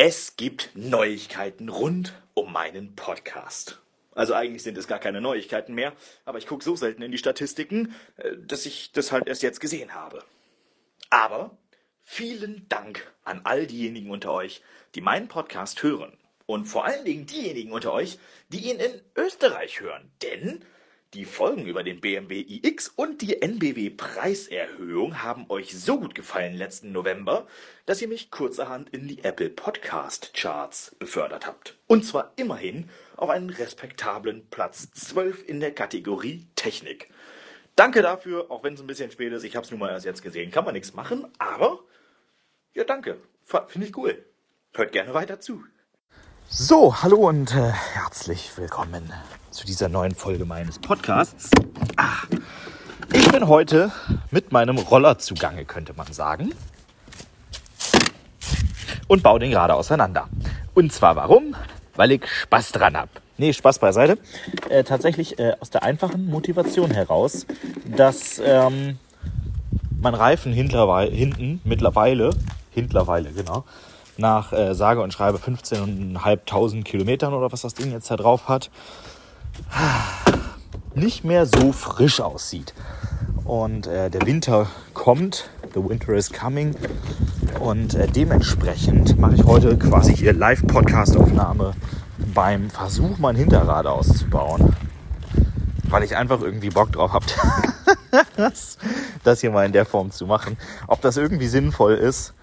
Es 0.00 0.36
gibt 0.36 0.70
Neuigkeiten 0.76 1.68
rund 1.68 2.12
um 2.34 2.52
meinen 2.52 2.94
Podcast. 2.94 3.80
Also 4.12 4.32
eigentlich 4.32 4.62
sind 4.62 4.78
es 4.78 4.86
gar 4.86 5.00
keine 5.00 5.20
Neuigkeiten 5.20 5.74
mehr, 5.74 5.92
aber 6.24 6.38
ich 6.38 6.46
gucke 6.46 6.62
so 6.62 6.76
selten 6.76 7.02
in 7.02 7.10
die 7.10 7.18
Statistiken, 7.18 7.96
äh, 8.16 8.36
dass 8.36 8.64
ich 8.64 8.92
das 8.92 9.10
halt 9.10 9.26
erst 9.26 9.42
jetzt 9.42 9.58
gesehen 9.58 9.96
habe. 9.96 10.22
Aber 11.10 11.58
vielen 12.04 12.68
Dank 12.68 13.12
an 13.24 13.40
all 13.42 13.66
diejenigen 13.66 14.12
unter 14.12 14.32
euch, 14.32 14.62
die 14.94 15.00
meinen 15.00 15.26
Podcast 15.26 15.82
hören. 15.82 16.16
Und 16.46 16.66
vor 16.66 16.84
allen 16.84 17.04
Dingen 17.04 17.26
diejenigen 17.26 17.72
unter 17.72 17.92
euch, 17.92 18.20
die 18.50 18.70
ihn 18.70 18.78
in 18.78 19.00
Österreich 19.16 19.80
hören. 19.80 20.12
Denn 20.22 20.64
die 21.14 21.24
Folgen 21.24 21.66
über 21.66 21.82
den 21.82 22.00
BMW 22.00 22.40
iX 22.40 22.88
und 22.88 23.22
die 23.22 23.40
NBW 23.40 23.90
Preiserhöhung 23.90 25.22
haben 25.22 25.46
euch 25.48 25.78
so 25.78 25.98
gut 25.98 26.14
gefallen 26.14 26.54
letzten 26.54 26.92
November, 26.92 27.46
dass 27.86 28.02
ihr 28.02 28.08
mich 28.08 28.30
kurzerhand 28.30 28.90
in 28.90 29.08
die 29.08 29.24
Apple 29.24 29.48
Podcast 29.48 30.34
Charts 30.34 30.94
befördert 30.98 31.46
habt. 31.46 31.78
Und 31.86 32.04
zwar 32.04 32.32
immerhin 32.36 32.90
auf 33.16 33.30
einen 33.30 33.48
respektablen 33.48 34.46
Platz 34.50 34.90
12 34.92 35.48
in 35.48 35.60
der 35.60 35.72
Kategorie 35.72 36.46
Technik. 36.56 37.08
Danke 37.74 38.02
dafür, 38.02 38.50
auch 38.50 38.62
wenn 38.62 38.74
es 38.74 38.80
ein 38.80 38.86
bisschen 38.86 39.10
spät 39.10 39.32
ist. 39.32 39.44
Ich 39.44 39.56
habe 39.56 39.64
es 39.64 39.70
nun 39.70 39.80
mal 39.80 39.90
erst 39.90 40.04
jetzt 40.04 40.22
gesehen. 40.22 40.50
Kann 40.50 40.64
man 40.66 40.74
nichts 40.74 40.92
machen, 40.92 41.26
aber 41.38 41.80
ja, 42.74 42.84
danke. 42.84 43.18
Finde 43.68 43.86
ich 43.86 43.96
cool. 43.96 44.26
Hört 44.74 44.92
gerne 44.92 45.14
weiter 45.14 45.40
zu. 45.40 45.64
So, 46.50 47.02
hallo 47.02 47.28
und 47.28 47.54
äh, 47.54 47.70
herzlich 47.92 48.50
willkommen 48.56 49.12
zu 49.50 49.66
dieser 49.66 49.90
neuen 49.90 50.14
Folge 50.14 50.46
meines 50.46 50.78
Podcasts. 50.78 51.50
Ah, 51.98 52.22
ich 53.12 53.30
bin 53.30 53.46
heute 53.48 53.92
mit 54.30 54.50
meinem 54.50 54.78
Roller 54.78 55.18
zugange, 55.18 55.66
könnte 55.66 55.92
man 55.94 56.10
sagen. 56.10 56.54
Und 59.08 59.22
baue 59.22 59.40
den 59.40 59.50
gerade 59.50 59.74
auseinander. 59.74 60.30
Und 60.72 60.90
zwar 60.90 61.16
warum? 61.16 61.54
Weil 61.96 62.12
ich 62.12 62.26
Spaß 62.26 62.72
dran 62.72 62.96
habe. 62.96 63.10
Nee, 63.36 63.52
Spaß 63.52 63.78
beiseite. 63.78 64.16
Äh, 64.70 64.84
tatsächlich 64.84 65.38
äh, 65.38 65.52
aus 65.60 65.68
der 65.68 65.82
einfachen 65.82 66.30
Motivation 66.30 66.90
heraus, 66.90 67.46
dass 67.84 68.40
ähm, 68.42 68.98
mein 70.00 70.14
Reifen 70.14 70.54
hinten 70.54 71.60
mittlerweile, 71.64 72.30
mittlerweile, 72.74 73.32
genau, 73.32 73.64
nach 74.18 74.52
äh, 74.52 74.74
sage 74.74 75.00
und 75.02 75.12
schreibe 75.12 75.38
15.500 75.38 76.82
Kilometern 76.82 77.34
oder 77.34 77.52
was 77.52 77.62
das 77.62 77.74
Ding 77.74 77.92
jetzt 77.92 78.10
da 78.10 78.16
drauf 78.16 78.48
hat, 78.48 78.70
nicht 80.94 81.24
mehr 81.24 81.46
so 81.46 81.72
frisch 81.72 82.20
aussieht. 82.20 82.74
Und 83.44 83.86
äh, 83.86 84.10
der 84.10 84.26
Winter 84.26 84.66
kommt, 84.92 85.48
the 85.74 85.82
winter 85.82 86.12
is 86.12 86.30
coming. 86.32 86.74
Und 87.60 87.94
äh, 87.94 88.06
dementsprechend 88.06 89.18
mache 89.18 89.36
ich 89.36 89.44
heute 89.44 89.76
quasi 89.78 90.14
hier 90.14 90.32
Live-Podcast-Aufnahme 90.32 91.72
beim 92.34 92.68
Versuch, 92.68 93.18
mein 93.18 93.36
Hinterrad 93.36 93.86
auszubauen. 93.86 94.76
Weil 95.84 96.02
ich 96.02 96.14
einfach 96.14 96.42
irgendwie 96.42 96.68
Bock 96.68 96.92
drauf 96.92 97.12
habe, 97.12 97.24
das, 98.36 98.76
das 99.24 99.40
hier 99.40 99.50
mal 99.50 99.64
in 99.64 99.72
der 99.72 99.86
Form 99.86 100.10
zu 100.10 100.26
machen. 100.26 100.58
Ob 100.86 101.00
das 101.00 101.16
irgendwie 101.16 101.48
sinnvoll 101.48 101.94
ist, 101.94 102.34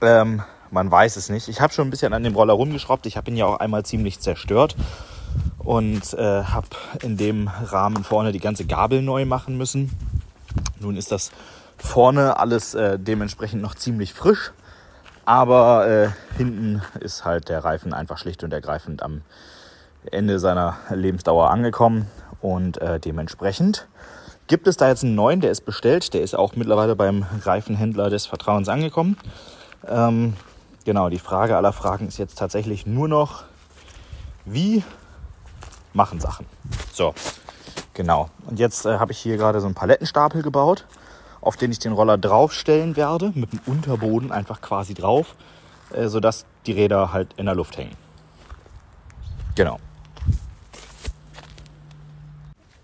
ähm, 0.00 0.42
man 0.70 0.90
weiß 0.90 1.16
es 1.16 1.28
nicht. 1.28 1.48
Ich 1.48 1.60
habe 1.60 1.72
schon 1.72 1.88
ein 1.88 1.90
bisschen 1.90 2.12
an 2.12 2.24
dem 2.24 2.34
Roller 2.34 2.54
rumgeschraubt. 2.54 3.06
Ich 3.06 3.16
habe 3.16 3.30
ihn 3.30 3.36
ja 3.36 3.46
auch 3.46 3.58
einmal 3.58 3.84
ziemlich 3.84 4.20
zerstört 4.20 4.76
und 5.58 6.14
äh, 6.14 6.44
habe 6.44 6.68
in 7.02 7.16
dem 7.16 7.48
Rahmen 7.48 8.04
vorne 8.04 8.32
die 8.32 8.40
ganze 8.40 8.64
Gabel 8.64 9.02
neu 9.02 9.24
machen 9.24 9.56
müssen. 9.56 9.90
Nun 10.80 10.96
ist 10.96 11.12
das 11.12 11.30
vorne 11.76 12.38
alles 12.38 12.74
äh, 12.74 12.98
dementsprechend 12.98 13.62
noch 13.62 13.74
ziemlich 13.74 14.12
frisch, 14.14 14.52
aber 15.24 15.88
äh, 15.88 16.08
hinten 16.36 16.82
ist 17.00 17.24
halt 17.24 17.48
der 17.48 17.64
Reifen 17.64 17.92
einfach 17.92 18.18
schlicht 18.18 18.44
und 18.44 18.52
ergreifend 18.52 19.02
am 19.02 19.22
Ende 20.10 20.38
seiner 20.38 20.76
Lebensdauer 20.90 21.50
angekommen 21.50 22.06
und 22.40 22.78
äh, 22.78 22.98
dementsprechend 22.98 23.86
gibt 24.46 24.66
es 24.66 24.76
da 24.76 24.88
jetzt 24.88 25.04
einen 25.04 25.14
neuen, 25.14 25.40
der 25.40 25.52
ist 25.52 25.64
bestellt, 25.64 26.12
der 26.12 26.22
ist 26.22 26.34
auch 26.34 26.56
mittlerweile 26.56 26.96
beim 26.96 27.24
Reifenhändler 27.44 28.10
des 28.10 28.26
Vertrauens 28.26 28.68
angekommen. 28.68 29.16
Ähm, 29.86 30.34
genau, 30.84 31.08
die 31.08 31.18
Frage 31.18 31.56
aller 31.56 31.72
Fragen 31.72 32.08
ist 32.08 32.18
jetzt 32.18 32.38
tatsächlich 32.38 32.86
nur 32.86 33.08
noch, 33.08 33.44
wie 34.44 34.82
machen 35.92 36.20
Sachen. 36.20 36.46
So, 36.92 37.14
genau. 37.94 38.30
Und 38.46 38.58
jetzt 38.58 38.86
äh, 38.86 38.98
habe 38.98 39.12
ich 39.12 39.18
hier 39.18 39.36
gerade 39.36 39.60
so 39.60 39.66
einen 39.66 39.74
Palettenstapel 39.74 40.42
gebaut, 40.42 40.86
auf 41.40 41.56
den 41.56 41.72
ich 41.72 41.78
den 41.78 41.92
Roller 41.92 42.18
draufstellen 42.18 42.96
werde, 42.96 43.32
mit 43.34 43.52
dem 43.52 43.60
Unterboden 43.66 44.32
einfach 44.32 44.60
quasi 44.60 44.94
drauf, 44.94 45.34
äh, 45.92 46.08
sodass 46.08 46.44
die 46.66 46.72
Räder 46.72 47.12
halt 47.12 47.34
in 47.36 47.46
der 47.46 47.54
Luft 47.54 47.76
hängen. 47.76 47.96
Genau. 49.54 49.78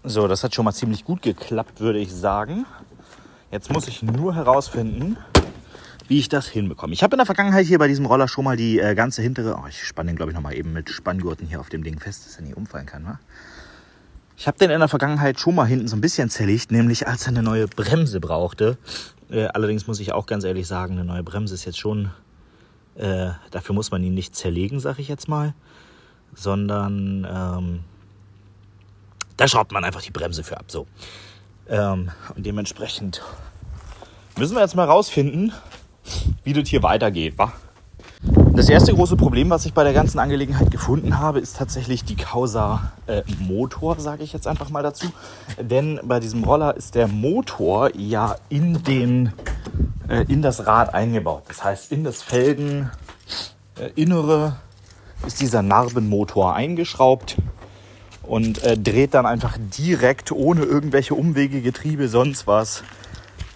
So, 0.02 0.28
das 0.28 0.44
hat 0.44 0.54
schon 0.54 0.64
mal 0.64 0.72
ziemlich 0.72 1.04
gut 1.04 1.22
geklappt, 1.22 1.80
würde 1.80 1.98
ich 1.98 2.14
sagen. 2.14 2.64
Jetzt 3.50 3.72
muss 3.72 3.88
ich 3.88 4.02
nur 4.02 4.34
herausfinden, 4.34 5.16
wie 6.08 6.18
ich 6.18 6.28
das 6.28 6.46
hinbekomme. 6.48 6.92
Ich 6.92 7.02
habe 7.02 7.14
in 7.14 7.18
der 7.18 7.26
Vergangenheit 7.26 7.66
hier 7.66 7.78
bei 7.78 7.88
diesem 7.88 8.06
Roller 8.06 8.28
schon 8.28 8.44
mal 8.44 8.56
die 8.56 8.78
äh, 8.78 8.94
ganze 8.94 9.22
hintere, 9.22 9.56
oh, 9.56 9.66
ich 9.68 9.82
spanne 9.82 10.10
den 10.10 10.16
glaube 10.16 10.32
ich 10.32 10.34
nochmal 10.34 10.54
eben 10.54 10.72
mit 10.72 10.90
Spanngurten 10.90 11.46
hier 11.46 11.60
auf 11.60 11.68
dem 11.68 11.82
Ding 11.82 11.98
fest, 11.98 12.26
dass 12.26 12.36
er 12.36 12.42
nicht 12.42 12.56
umfallen 12.56 12.86
kann. 12.86 13.04
Wa? 13.04 13.18
Ich 14.36 14.46
habe 14.46 14.58
den 14.58 14.70
in 14.70 14.80
der 14.80 14.88
Vergangenheit 14.88 15.40
schon 15.40 15.54
mal 15.54 15.64
hinten 15.64 15.88
so 15.88 15.96
ein 15.96 16.00
bisschen 16.00 16.28
zerlegt, 16.28 16.70
nämlich 16.70 17.08
als 17.08 17.22
er 17.22 17.28
eine 17.28 17.42
neue 17.42 17.66
Bremse 17.66 18.20
brauchte. 18.20 18.76
Äh, 19.30 19.46
allerdings 19.46 19.86
muss 19.86 19.98
ich 19.98 20.12
auch 20.12 20.26
ganz 20.26 20.44
ehrlich 20.44 20.66
sagen, 20.66 20.94
eine 20.94 21.04
neue 21.04 21.22
Bremse 21.22 21.54
ist 21.54 21.64
jetzt 21.64 21.78
schon, 21.78 22.10
äh, 22.96 23.30
dafür 23.50 23.74
muss 23.74 23.90
man 23.90 24.02
ihn 24.02 24.14
nicht 24.14 24.36
zerlegen, 24.36 24.78
sag 24.78 24.98
ich 24.98 25.08
jetzt 25.08 25.28
mal, 25.28 25.54
sondern 26.34 27.26
ähm, 27.28 27.80
da 29.36 29.48
schraubt 29.48 29.72
man 29.72 29.84
einfach 29.84 30.02
die 30.02 30.10
Bremse 30.10 30.44
für 30.44 30.58
ab. 30.58 30.66
So. 30.68 30.86
Ähm, 31.68 32.10
und 32.34 32.44
dementsprechend 32.44 33.22
müssen 34.36 34.54
wir 34.54 34.60
jetzt 34.60 34.76
mal 34.76 34.84
rausfinden, 34.84 35.52
wie 36.44 36.52
das 36.52 36.68
hier 36.68 36.82
weitergeht. 36.82 37.38
Wa? 37.38 37.52
Das 38.54 38.68
erste 38.70 38.94
große 38.94 39.16
Problem, 39.16 39.50
was 39.50 39.66
ich 39.66 39.74
bei 39.74 39.84
der 39.84 39.92
ganzen 39.92 40.18
Angelegenheit 40.18 40.70
gefunden 40.70 41.18
habe, 41.18 41.40
ist 41.40 41.58
tatsächlich 41.58 42.04
die 42.04 42.16
Causa 42.16 42.92
äh, 43.06 43.22
Motor, 43.38 44.00
sage 44.00 44.24
ich 44.24 44.32
jetzt 44.32 44.46
einfach 44.46 44.70
mal 44.70 44.82
dazu. 44.82 45.08
Denn 45.60 46.00
bei 46.02 46.20
diesem 46.20 46.42
Roller 46.42 46.74
ist 46.76 46.94
der 46.94 47.06
Motor 47.06 47.94
ja 47.94 48.36
in, 48.48 48.82
den, 48.82 49.32
äh, 50.08 50.24
in 50.28 50.40
das 50.40 50.66
Rad 50.66 50.94
eingebaut. 50.94 51.42
Das 51.48 51.62
heißt, 51.62 51.92
in 51.92 52.02
das 52.02 52.22
Felgeninnere 52.22 52.88
äh, 55.22 55.26
ist 55.26 55.40
dieser 55.40 55.62
Narbenmotor 55.62 56.54
eingeschraubt 56.54 57.36
und 58.22 58.62
äh, 58.64 58.78
dreht 58.78 59.14
dann 59.14 59.26
einfach 59.26 59.58
direkt 59.58 60.32
ohne 60.32 60.62
irgendwelche 60.62 61.14
Umwege, 61.14 61.60
Getriebe, 61.60 62.08
sonst 62.08 62.46
was 62.46 62.82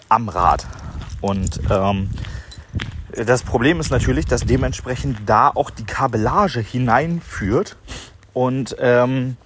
am 0.09 0.29
Rad. 0.29 0.67
Und 1.21 1.59
ähm, 1.69 2.09
das 3.15 3.43
Problem 3.43 3.79
ist 3.79 3.91
natürlich, 3.91 4.25
dass 4.25 4.45
dementsprechend 4.45 5.17
da 5.25 5.49
auch 5.49 5.69
die 5.69 5.83
Kabellage 5.83 6.59
hineinführt 6.59 7.77
und 8.33 8.75
ähm, 8.79 9.37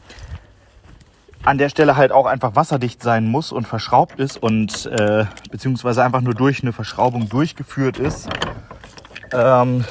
an 1.43 1.57
der 1.57 1.69
Stelle 1.69 1.95
halt 1.95 2.11
auch 2.11 2.25
einfach 2.25 2.55
wasserdicht 2.55 3.01
sein 3.01 3.27
muss 3.27 3.51
und 3.51 3.67
verschraubt 3.67 4.19
ist 4.19 4.41
und 4.41 4.87
äh, 4.87 5.25
beziehungsweise 5.51 6.03
einfach 6.03 6.21
nur 6.21 6.33
durch 6.33 6.61
eine 6.61 6.73
Verschraubung 6.73 7.29
durchgeführt 7.29 7.99
ist, 7.99 8.29
ähm, 9.31 9.85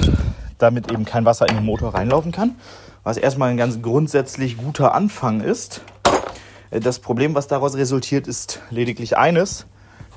damit 0.58 0.90
eben 0.90 1.04
kein 1.04 1.24
Wasser 1.24 1.48
in 1.48 1.56
den 1.56 1.64
Motor 1.64 1.94
reinlaufen 1.94 2.32
kann. 2.32 2.56
Was 3.04 3.16
erstmal 3.16 3.50
ein 3.50 3.56
ganz 3.56 3.82
grundsätzlich 3.82 4.56
guter 4.56 4.94
Anfang 4.94 5.40
ist. 5.40 5.82
Das 6.70 6.98
Problem, 6.98 7.34
was 7.34 7.46
daraus 7.46 7.76
resultiert, 7.76 8.26
ist 8.26 8.60
lediglich 8.70 9.16
eines, 9.16 9.66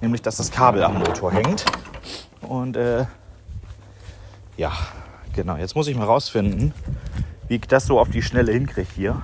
nämlich 0.01 0.21
dass 0.21 0.37
das 0.37 0.51
Kabel 0.51 0.83
am 0.83 0.97
Motor 0.99 1.31
hängt. 1.31 1.65
Und 2.41 2.77
äh, 2.77 3.05
ja, 4.57 4.73
genau. 5.33 5.55
Jetzt 5.55 5.75
muss 5.75 5.87
ich 5.87 5.95
mal 5.95 6.05
rausfinden, 6.05 6.73
wie 7.47 7.55
ich 7.55 7.67
das 7.67 7.85
so 7.85 7.99
auf 7.99 8.09
die 8.09 8.21
Schnelle 8.21 8.51
hinkriege 8.51 8.89
hier, 8.93 9.21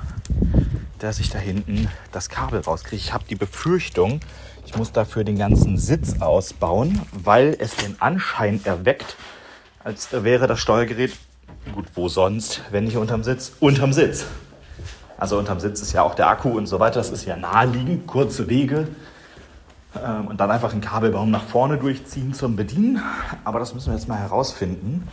dass 0.99 1.19
ich 1.19 1.29
da 1.29 1.39
hinten 1.39 1.89
das 2.11 2.29
Kabel 2.29 2.61
rauskriege. 2.61 3.01
Ich 3.01 3.13
habe 3.13 3.25
die 3.29 3.35
Befürchtung, 3.35 4.21
ich 4.65 4.77
muss 4.77 4.91
dafür 4.91 5.23
den 5.23 5.37
ganzen 5.37 5.77
Sitz 5.77 6.21
ausbauen, 6.21 7.01
weil 7.11 7.57
es 7.59 7.75
den 7.75 8.01
Anschein 8.01 8.61
erweckt, 8.63 9.17
als 9.83 10.09
wäre 10.11 10.47
das 10.47 10.59
Steuergerät, 10.59 11.11
gut, 11.73 11.85
wo 11.95 12.07
sonst, 12.07 12.61
wenn 12.71 12.85
nicht 12.85 12.97
unterm 12.97 13.23
Sitz, 13.23 13.53
unterm 13.59 13.91
Sitz. 13.91 14.25
Also 15.17 15.37
unterm 15.37 15.59
Sitz 15.59 15.81
ist 15.81 15.93
ja 15.93 16.03
auch 16.03 16.15
der 16.15 16.27
Akku 16.27 16.49
und 16.49 16.67
so 16.67 16.79
weiter. 16.79 16.95
Das 16.95 17.09
ist 17.09 17.25
ja 17.25 17.35
naheliegend, 17.35 18.07
kurze 18.07 18.49
Wege. 18.49 18.87
Ähm, 20.01 20.27
und 20.27 20.39
dann 20.39 20.49
einfach 20.49 20.71
einen 20.71 20.81
Kabelbaum 20.81 21.29
nach 21.29 21.43
vorne 21.43 21.77
durchziehen 21.77 22.33
zum 22.33 22.55
Bedienen. 22.55 23.01
Aber 23.43 23.59
das 23.59 23.73
müssen 23.73 23.87
wir 23.87 23.95
jetzt 23.95 24.07
mal 24.07 24.17
herausfinden. 24.17 25.07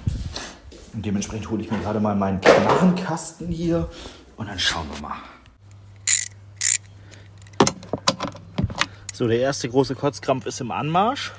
Und 0.92 1.04
dementsprechend 1.04 1.50
hole 1.50 1.62
ich 1.62 1.70
mir 1.70 1.78
gerade 1.78 2.00
mal 2.00 2.16
meinen 2.16 2.40
Knarrenkasten 2.40 3.48
hier 3.48 3.88
und 4.36 4.48
dann 4.48 4.58
schauen 4.58 4.86
wir 4.92 5.02
mal. 5.02 5.16
So, 9.12 9.28
der 9.28 9.38
erste 9.38 9.68
große 9.68 9.94
Kotzkrampf 9.94 10.46
ist 10.46 10.60
im 10.60 10.70
Anmarsch. 10.70 11.32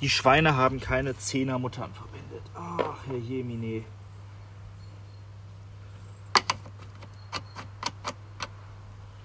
Die 0.00 0.08
Schweine 0.08 0.56
haben 0.56 0.80
keine 0.80 1.16
Zehner 1.16 1.58
Muttern 1.58 1.90
verbindet. 1.92 2.42
Ach 2.54 2.96
Herr 3.06 3.18
Jemine. 3.18 3.84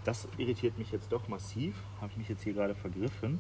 Das 0.04 0.28
irritiert 0.38 0.78
mich 0.78 0.92
jetzt 0.92 1.12
doch 1.12 1.28
massiv. 1.28 1.76
Habe 2.02 2.12
ich 2.12 2.18
mich 2.18 2.30
jetzt 2.30 2.44
hier 2.44 2.54
gerade 2.54 2.76
vergriffen. 2.76 3.40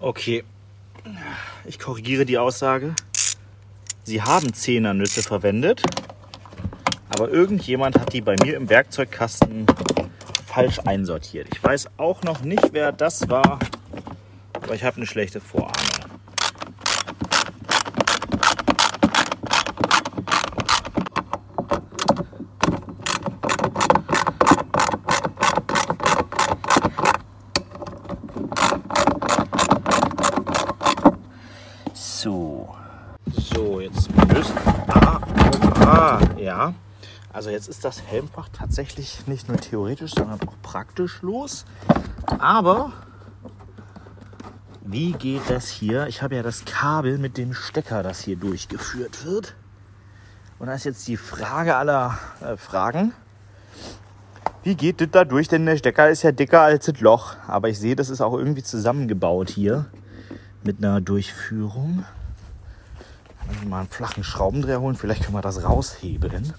Okay, 0.00 0.44
ich 1.64 1.78
korrigiere 1.78 2.24
die 2.24 2.38
Aussage. 2.38 2.94
Sie 4.04 4.22
haben 4.22 4.54
Zehnernüsse 4.54 5.22
verwendet, 5.22 5.82
aber 7.10 7.28
irgendjemand 7.30 7.98
hat 7.98 8.12
die 8.12 8.20
bei 8.20 8.36
mir 8.42 8.56
im 8.56 8.70
Werkzeugkasten 8.70 9.66
falsch 10.46 10.78
einsortiert. 10.86 11.48
Ich 11.52 11.62
weiß 11.62 11.90
auch 11.98 12.22
noch 12.22 12.40
nicht, 12.40 12.72
wer 12.72 12.90
das 12.92 13.28
war, 13.28 13.58
aber 14.54 14.74
ich 14.74 14.82
habe 14.82 14.96
eine 14.96 15.06
schlechte 15.06 15.40
Vorahnung. 15.40 15.74
So. 31.94 32.74
So, 33.54 33.80
jetzt 33.80 34.10
müssen. 34.26 34.56
Ah, 34.88 35.20
ah, 35.86 36.20
ja. 36.36 36.74
Also 37.38 37.50
jetzt 37.50 37.68
ist 37.68 37.84
das 37.84 38.02
Helmfach 38.02 38.48
tatsächlich 38.52 39.28
nicht 39.28 39.46
nur 39.46 39.58
theoretisch, 39.58 40.10
sondern 40.12 40.40
auch 40.40 40.60
praktisch 40.60 41.22
los. 41.22 41.66
Aber 42.26 42.92
wie 44.84 45.12
geht 45.12 45.48
das 45.48 45.68
hier? 45.68 46.08
Ich 46.08 46.20
habe 46.20 46.34
ja 46.34 46.42
das 46.42 46.64
Kabel 46.64 47.16
mit 47.16 47.38
dem 47.38 47.54
Stecker, 47.54 48.02
das 48.02 48.22
hier 48.22 48.34
durchgeführt 48.34 49.24
wird. 49.24 49.54
Und 50.58 50.66
da 50.66 50.74
ist 50.74 50.82
jetzt 50.82 51.06
die 51.06 51.16
Frage 51.16 51.76
aller 51.76 52.18
äh, 52.40 52.56
Fragen. 52.56 53.12
Wie 54.64 54.74
geht 54.74 55.00
das 55.00 55.10
da 55.12 55.24
durch? 55.24 55.46
Denn 55.46 55.64
der 55.64 55.76
Stecker 55.76 56.10
ist 56.10 56.24
ja 56.24 56.32
dicker 56.32 56.62
als 56.62 56.86
das 56.86 56.98
Loch. 56.98 57.36
Aber 57.46 57.68
ich 57.68 57.78
sehe, 57.78 57.94
das 57.94 58.10
ist 58.10 58.20
auch 58.20 58.36
irgendwie 58.36 58.64
zusammengebaut 58.64 59.48
hier 59.48 59.86
mit 60.64 60.78
einer 60.78 61.00
Durchführung. 61.00 62.04
Mal 63.68 63.78
einen 63.78 63.88
flachen 63.88 64.24
Schraubendreher 64.24 64.80
holen, 64.80 64.96
vielleicht 64.96 65.22
können 65.22 65.36
wir 65.36 65.40
das 65.40 65.62
raushebeln. 65.62 66.52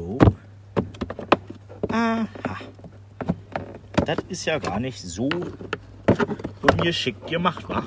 So. 0.00 0.18
Aha. 1.92 2.26
Das 4.06 4.16
ist 4.28 4.46
ja 4.46 4.58
gar 4.58 4.80
nicht 4.80 4.98
so 4.98 5.28
ungeschickt 6.62 7.26
gemacht, 7.26 7.68
wa? 7.68 7.82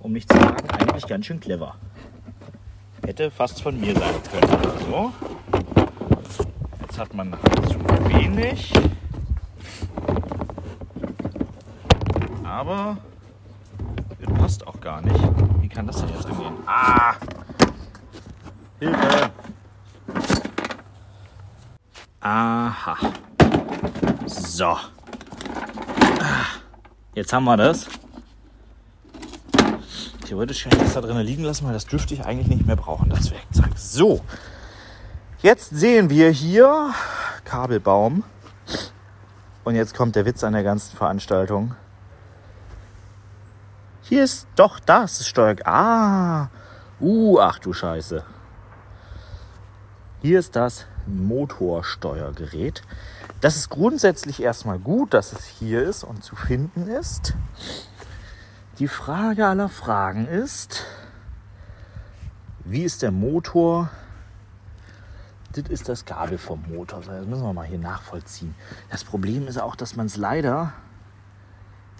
Um 0.00 0.12
nicht 0.12 0.30
zu 0.30 0.38
sagen, 0.38 0.68
eigentlich 0.68 1.06
ganz 1.06 1.24
schön 1.24 1.40
clever. 1.40 1.76
Hätte 3.02 3.30
fast 3.30 3.62
von 3.62 3.80
mir 3.80 3.94
sein 3.94 4.14
können. 4.30 4.78
So. 4.90 5.12
Jetzt 6.82 6.98
hat 6.98 7.14
man 7.14 7.32
zu 7.66 7.78
wenig. 8.10 8.70
Aber 12.44 12.98
das 14.20 14.38
passt 14.38 14.66
auch 14.66 14.78
gar 14.80 15.00
nicht. 15.00 15.20
Wie 15.62 15.68
kann 15.68 15.86
das 15.86 15.96
denn 15.96 16.10
jetzt 16.10 16.26
angehen? 16.26 16.56
Ah! 16.66 17.14
Hilfe! 18.80 19.30
Aha. 22.20 22.96
So. 24.26 24.76
Jetzt 27.14 27.32
haben 27.32 27.44
wir 27.44 27.56
das. 27.56 27.86
Theoretisch 30.26 30.64
kann 30.64 30.72
ich 30.72 30.78
das 30.78 30.94
da 30.94 31.00
drin 31.00 31.16
liegen 31.18 31.44
lassen, 31.44 31.64
weil 31.66 31.72
das 31.72 31.86
dürfte 31.86 32.14
ich 32.14 32.24
eigentlich 32.24 32.48
nicht 32.48 32.66
mehr 32.66 32.76
brauchen, 32.76 33.08
das 33.08 33.30
Werkzeug. 33.30 33.72
So. 33.76 34.20
Jetzt 35.40 35.70
sehen 35.70 36.10
wir 36.10 36.30
hier 36.30 36.92
Kabelbaum. 37.44 38.24
Und 39.64 39.74
jetzt 39.74 39.94
kommt 39.94 40.16
der 40.16 40.26
Witz 40.26 40.42
an 40.44 40.52
der 40.54 40.64
ganzen 40.64 40.96
Veranstaltung. 40.96 41.74
Hier 44.02 44.24
ist 44.24 44.46
doch 44.56 44.80
das 44.80 45.26
Steuer. 45.26 45.56
Ah, 45.64 46.48
uh, 47.00 47.38
ach 47.38 47.58
du 47.58 47.72
Scheiße. 47.72 48.24
Hier 50.22 50.38
ist 50.38 50.56
das 50.56 50.86
Motorsteuergerät. 51.08 52.82
Das 53.40 53.56
ist 53.56 53.70
grundsätzlich 53.70 54.42
erstmal 54.42 54.78
gut, 54.78 55.14
dass 55.14 55.32
es 55.32 55.44
hier 55.44 55.82
ist 55.82 56.04
und 56.04 56.22
zu 56.22 56.36
finden 56.36 56.86
ist. 56.86 57.34
Die 58.78 58.88
Frage 58.88 59.46
aller 59.46 59.68
Fragen 59.68 60.26
ist, 60.26 60.84
wie 62.64 62.82
ist 62.82 63.02
der 63.02 63.10
Motor? 63.10 63.90
Das 65.52 65.64
ist 65.68 65.88
das 65.88 66.04
Kabel 66.04 66.38
vom 66.38 66.62
Motor. 66.68 67.00
Das 67.00 67.26
müssen 67.26 67.42
wir 67.42 67.52
mal 67.52 67.66
hier 67.66 67.78
nachvollziehen. 67.78 68.54
Das 68.90 69.04
Problem 69.04 69.48
ist 69.48 69.58
auch, 69.58 69.74
dass 69.74 69.96
man 69.96 70.06
es 70.06 70.16
leider 70.16 70.72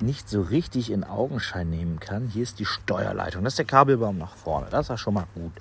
nicht 0.00 0.28
so 0.28 0.42
richtig 0.42 0.90
in 0.90 1.04
Augenschein 1.04 1.70
nehmen 1.70 1.98
kann. 2.00 2.28
Hier 2.28 2.42
ist 2.42 2.58
die 2.58 2.66
Steuerleitung. 2.66 3.42
Das 3.44 3.54
ist 3.54 3.58
der 3.58 3.66
Kabelbaum 3.66 4.18
nach 4.18 4.36
vorne. 4.36 4.68
Das 4.70 4.86
ist 4.86 4.90
ja 4.90 4.98
schon 4.98 5.14
mal 5.14 5.26
gut. 5.34 5.52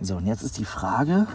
So, 0.00 0.16
und 0.16 0.26
jetzt 0.26 0.42
ist 0.42 0.58
die 0.58 0.64
Frage. 0.64 1.26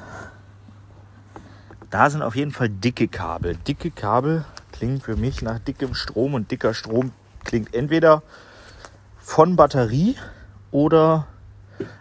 Da 1.95 2.09
sind 2.09 2.23
auf 2.23 2.35
jeden 2.35 2.51
Fall 2.51 2.67
dicke 2.67 3.07
Kabel. 3.07 3.55
Dicke 3.55 3.89
Kabel 3.89 4.43
klingen 4.73 4.99
für 4.99 5.15
mich 5.15 5.41
nach 5.41 5.59
dickem 5.59 5.95
Strom 5.95 6.33
und 6.33 6.51
dicker 6.51 6.73
Strom 6.73 7.13
klingt 7.45 7.73
entweder 7.73 8.21
von 9.17 9.55
Batterie 9.55 10.17
oder 10.71 11.25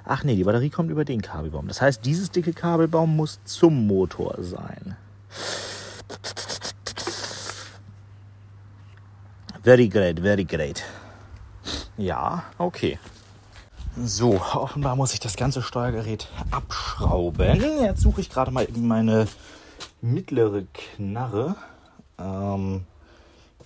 Ach 0.05 0.25
nee, 0.25 0.35
die 0.35 0.43
Batterie 0.43 0.70
kommt 0.70 0.91
über 0.91 1.05
den 1.05 1.23
Kabelbaum. 1.23 1.69
Das 1.69 1.81
heißt, 1.81 2.05
dieses 2.05 2.32
dicke 2.32 2.52
Kabelbaum 2.52 3.14
muss 3.14 3.38
zum 3.44 3.87
Motor 3.87 4.35
sein. 4.41 4.96
Very 9.62 9.88
great, 9.88 10.19
very 10.19 10.44
great. 10.44 10.82
Ja, 11.96 12.43
okay. 12.58 12.99
So, 13.96 14.41
offenbar 14.41 14.96
muss 14.96 15.14
ich 15.14 15.20
das 15.20 15.37
ganze 15.37 15.62
Steuergerät 15.62 16.26
abschrauben. 16.50 17.62
Jetzt 17.81 18.00
suche 18.00 18.23
ich 18.23 18.29
gerade 18.29 18.50
mal 18.50 18.67
meine 18.75 19.29
mittlere 20.05 20.65
Knarre. 20.75 21.56
Ähm, 22.19 22.84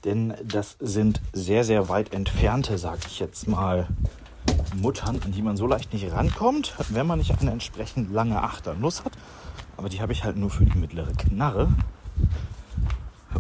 denn 0.04 0.34
das 0.44 0.76
sind 0.78 1.20
sehr, 1.32 1.64
sehr 1.64 1.88
weit 1.88 2.14
entfernte, 2.14 2.78
sag 2.78 3.04
ich 3.06 3.18
jetzt 3.18 3.48
mal, 3.48 3.88
Muttern, 4.76 5.20
an 5.24 5.32
die 5.32 5.42
man 5.42 5.56
so 5.56 5.66
leicht 5.66 5.92
nicht 5.92 6.10
rankommt, 6.12 6.74
wenn 6.90 7.06
man 7.06 7.18
nicht 7.18 7.38
eine 7.40 7.50
entsprechend 7.50 8.12
lange 8.12 8.40
Achternuss 8.42 9.04
hat. 9.04 9.12
Aber 9.76 9.88
die 9.88 10.00
habe 10.00 10.12
ich 10.12 10.24
halt 10.24 10.36
nur 10.36 10.50
für 10.50 10.64
die 10.64 10.78
mittlere 10.78 11.12
Knarre. 11.12 11.72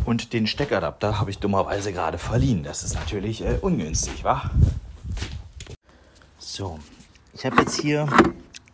Und 0.04 0.32
den 0.32 0.46
Steckadapter 0.46 1.20
habe 1.20 1.30
ich 1.30 1.38
dummerweise 1.38 1.92
gerade 1.92 2.18
verliehen. 2.18 2.62
Das 2.62 2.82
ist 2.82 2.94
natürlich 2.94 3.42
äh, 3.44 3.58
ungünstig, 3.60 4.24
wa? 4.24 4.50
So, 6.38 6.78
ich 7.32 7.46
habe 7.46 7.60
jetzt 7.60 7.80
hier 7.80 8.08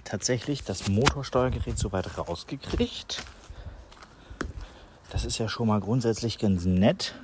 tatsächlich 0.04 0.64
das 0.64 0.88
Motorsteuergerät 0.88 1.78
soweit 1.78 2.16
rausgekriegt. 2.16 3.22
Das 5.14 5.24
ist 5.24 5.38
ja 5.38 5.48
schon 5.48 5.68
mal 5.68 5.78
grundsätzlich 5.78 6.38
ganz 6.40 6.64
nett. 6.64 7.14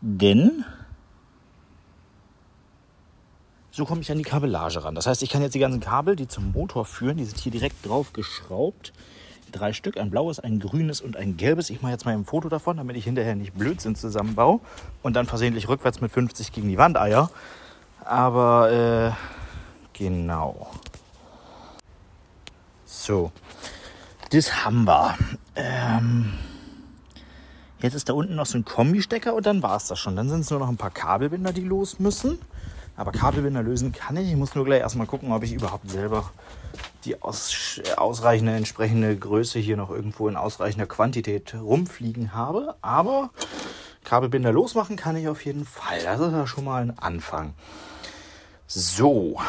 Denn 0.00 0.64
so 3.70 3.84
komme 3.84 4.00
ich 4.00 4.10
an 4.10 4.18
die 4.18 4.24
Kabellage 4.24 4.82
ran. 4.82 4.96
Das 4.96 5.06
heißt, 5.06 5.22
ich 5.22 5.30
kann 5.30 5.42
jetzt 5.42 5.54
die 5.54 5.60
ganzen 5.60 5.78
Kabel, 5.78 6.16
die 6.16 6.26
zum 6.26 6.50
Motor 6.50 6.84
führen, 6.84 7.18
die 7.18 7.24
sind 7.24 7.38
hier 7.38 7.52
direkt 7.52 7.86
drauf 7.86 8.12
geschraubt 8.12 8.92
drei 9.52 9.72
Stück, 9.72 9.96
ein 9.96 10.10
blaues, 10.10 10.40
ein 10.40 10.58
grünes 10.58 11.00
und 11.00 11.16
ein 11.16 11.36
gelbes. 11.36 11.70
Ich 11.70 11.82
mache 11.82 11.92
jetzt 11.92 12.04
mal 12.04 12.14
ein 12.14 12.24
Foto 12.24 12.48
davon, 12.48 12.76
damit 12.76 12.96
ich 12.96 13.04
hinterher 13.04 13.34
nicht 13.36 13.54
Blödsinn 13.54 13.94
zusammenbaue 13.94 14.60
und 15.02 15.14
dann 15.14 15.26
versehentlich 15.26 15.68
rückwärts 15.68 16.00
mit 16.00 16.10
50 16.12 16.52
gegen 16.52 16.68
die 16.68 16.78
Wand 16.78 16.96
eier. 16.96 17.30
Aber 18.04 18.70
äh, 18.72 19.12
genau. 19.92 20.70
So, 22.84 23.30
das 24.30 24.64
haben 24.64 24.84
wir. 24.84 25.16
Ähm, 25.56 26.32
jetzt 27.80 27.94
ist 27.94 28.08
da 28.08 28.12
unten 28.12 28.34
noch 28.36 28.46
so 28.46 28.58
ein 28.58 28.64
Kombi-Stecker 28.64 29.34
und 29.34 29.46
dann 29.46 29.62
war 29.62 29.76
es 29.76 29.86
das 29.86 29.98
schon. 29.98 30.16
Dann 30.16 30.28
sind 30.28 30.40
es 30.40 30.50
nur 30.50 30.60
noch 30.60 30.68
ein 30.68 30.76
paar 30.76 30.90
Kabelbinder, 30.90 31.52
die 31.52 31.64
los 31.64 31.98
müssen. 31.98 32.38
Aber 32.96 33.12
Kabelbinder 33.12 33.62
lösen 33.62 33.92
kann 33.92 34.16
ich. 34.16 34.28
Ich 34.28 34.36
muss 34.36 34.54
nur 34.54 34.64
gleich 34.64 34.80
erstmal 34.80 35.06
gucken, 35.06 35.32
ob 35.32 35.42
ich 35.42 35.52
überhaupt 35.52 35.90
selber 35.90 36.30
die 37.04 37.22
aus, 37.22 37.80
ausreichende 37.96 38.54
entsprechende 38.54 39.16
Größe 39.16 39.58
hier 39.58 39.76
noch 39.76 39.90
irgendwo 39.90 40.28
in 40.28 40.36
ausreichender 40.36 40.86
Quantität 40.86 41.54
rumfliegen 41.54 42.34
habe. 42.34 42.74
Aber 42.82 43.30
Kabelbinder 44.04 44.52
losmachen 44.52 44.96
kann 44.96 45.16
ich 45.16 45.28
auf 45.28 45.44
jeden 45.44 45.64
Fall. 45.64 46.02
Das 46.02 46.20
ist 46.20 46.32
ja 46.32 46.46
schon 46.46 46.64
mal 46.64 46.82
ein 46.82 46.98
Anfang. 46.98 47.54
So, 48.66 49.40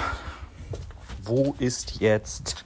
wo 1.24 1.56
ist 1.60 2.00
jetzt, 2.00 2.66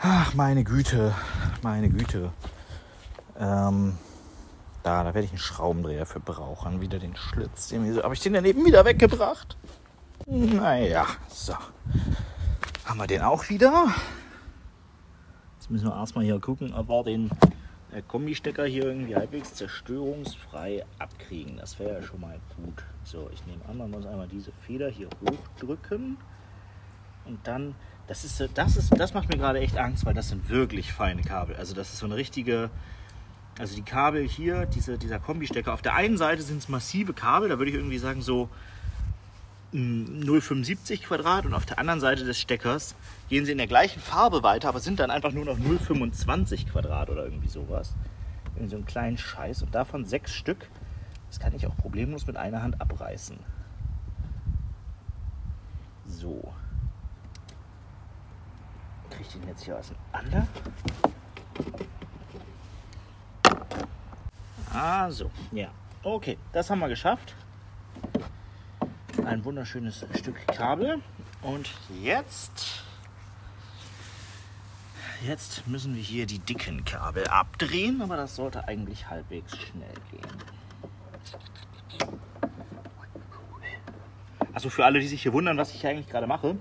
ach 0.00 0.34
meine 0.34 0.64
Güte, 0.64 1.14
meine 1.62 1.88
Güte. 1.88 2.32
Ähm, 3.38 3.96
da, 4.82 5.04
da 5.04 5.14
werde 5.14 5.24
ich 5.24 5.30
einen 5.30 5.38
Schraubendreher 5.38 6.06
für 6.06 6.20
brauchen. 6.20 6.80
Wieder 6.80 6.98
den 6.98 7.16
Schlitz. 7.16 7.68
Den, 7.68 8.02
habe 8.02 8.14
ich 8.14 8.20
den 8.20 8.32
daneben 8.32 8.64
wieder 8.64 8.84
weggebracht? 8.84 9.56
Naja, 10.26 11.06
so. 11.28 11.54
Haben 12.84 12.98
wir 12.98 13.06
den 13.06 13.22
auch 13.22 13.48
wieder. 13.48 13.88
Jetzt 15.58 15.70
müssen 15.70 15.86
wir 15.86 15.94
erstmal 15.94 16.24
hier 16.24 16.40
gucken, 16.40 16.74
ob 16.74 16.88
wir 16.88 17.04
den 17.04 17.30
äh, 17.92 18.02
Kombistecker 18.02 18.64
hier 18.64 18.84
irgendwie 18.84 19.16
halbwegs 19.16 19.54
zerstörungsfrei 19.54 20.84
abkriegen. 20.98 21.56
Das 21.56 21.78
wäre 21.78 22.00
ja 22.00 22.02
schon 22.02 22.20
mal 22.20 22.38
gut. 22.56 22.84
So, 23.04 23.30
ich 23.32 23.44
nehme 23.46 23.64
an, 23.68 23.78
man 23.78 23.90
muss 23.90 24.06
einmal 24.06 24.28
diese 24.28 24.52
Feder 24.66 24.88
hier 24.88 25.08
hochdrücken. 25.20 26.16
Und 27.24 27.46
dann, 27.46 27.74
das 28.10 28.24
ist, 28.24 28.50
das 28.54 28.76
ist, 28.76 28.98
das 28.98 29.14
macht 29.14 29.28
mir 29.28 29.38
gerade 29.38 29.60
echt 29.60 29.78
Angst, 29.78 30.04
weil 30.04 30.14
das 30.14 30.30
sind 30.30 30.48
wirklich 30.48 30.92
feine 30.92 31.22
Kabel. 31.22 31.54
Also 31.54 31.76
das 31.76 31.92
ist 31.92 32.00
so 32.00 32.06
eine 32.06 32.16
richtige, 32.16 32.68
also 33.56 33.76
die 33.76 33.82
Kabel 33.82 34.26
hier, 34.26 34.66
diese, 34.66 34.98
dieser 34.98 35.20
Kombistecker. 35.20 35.72
Auf 35.72 35.80
der 35.80 35.94
einen 35.94 36.18
Seite 36.18 36.42
sind 36.42 36.58
es 36.58 36.68
massive 36.68 37.12
Kabel, 37.12 37.50
da 37.50 37.58
würde 37.58 37.70
ich 37.70 37.76
irgendwie 37.76 37.98
sagen 37.98 38.20
so 38.20 38.48
0,75 39.72 41.04
Quadrat 41.04 41.46
und 41.46 41.54
auf 41.54 41.66
der 41.66 41.78
anderen 41.78 42.00
Seite 42.00 42.24
des 42.24 42.40
Steckers 42.40 42.96
gehen 43.28 43.44
sie 43.44 43.52
in 43.52 43.58
der 43.58 43.68
gleichen 43.68 44.00
Farbe 44.00 44.42
weiter, 44.42 44.70
aber 44.70 44.80
sind 44.80 44.98
dann 44.98 45.12
einfach 45.12 45.30
nur 45.30 45.44
noch 45.44 45.58
0,25 45.58 46.66
Quadrat 46.66 47.10
oder 47.10 47.22
irgendwie 47.22 47.48
sowas. 47.48 47.94
Irgendwie 48.56 48.70
so 48.70 48.76
einen 48.76 48.86
kleinen 48.86 49.18
Scheiß 49.18 49.62
und 49.62 49.72
davon 49.72 50.04
sechs 50.04 50.34
Stück. 50.34 50.66
Das 51.28 51.38
kann 51.38 51.54
ich 51.54 51.64
auch 51.64 51.76
problemlos 51.76 52.26
mit 52.26 52.36
einer 52.36 52.60
Hand 52.60 52.80
abreißen. 52.80 53.38
So. 56.08 56.52
Kriege 59.20 59.28
ich 59.28 59.40
den 59.40 59.48
jetzt 59.48 59.64
hier 59.64 59.78
auseinander? 59.78 60.48
Ah, 64.72 65.10
so. 65.10 65.30
Ja. 65.52 65.68
Okay, 66.02 66.38
das 66.52 66.70
haben 66.70 66.78
wir 66.78 66.88
geschafft 66.88 67.34
ein 69.30 69.44
wunderschönes 69.44 70.04
Stück 70.14 70.44
Kabel. 70.48 71.00
Und 71.42 71.70
jetzt, 72.02 72.82
jetzt 75.24 75.66
müssen 75.68 75.94
wir 75.94 76.02
hier 76.02 76.26
die 76.26 76.40
dicken 76.40 76.84
Kabel 76.84 77.26
abdrehen, 77.28 78.02
aber 78.02 78.16
das 78.16 78.34
sollte 78.34 78.66
eigentlich 78.66 79.08
halbwegs 79.08 79.56
schnell 79.56 79.94
gehen. 80.10 80.26
Also 84.52 84.68
für 84.68 84.84
alle, 84.84 84.98
die 84.98 85.06
sich 85.06 85.22
hier 85.22 85.32
wundern, 85.32 85.56
was 85.58 85.72
ich 85.72 85.80
hier 85.80 85.90
eigentlich 85.90 86.08
gerade 86.08 86.26
mache, 86.26 86.56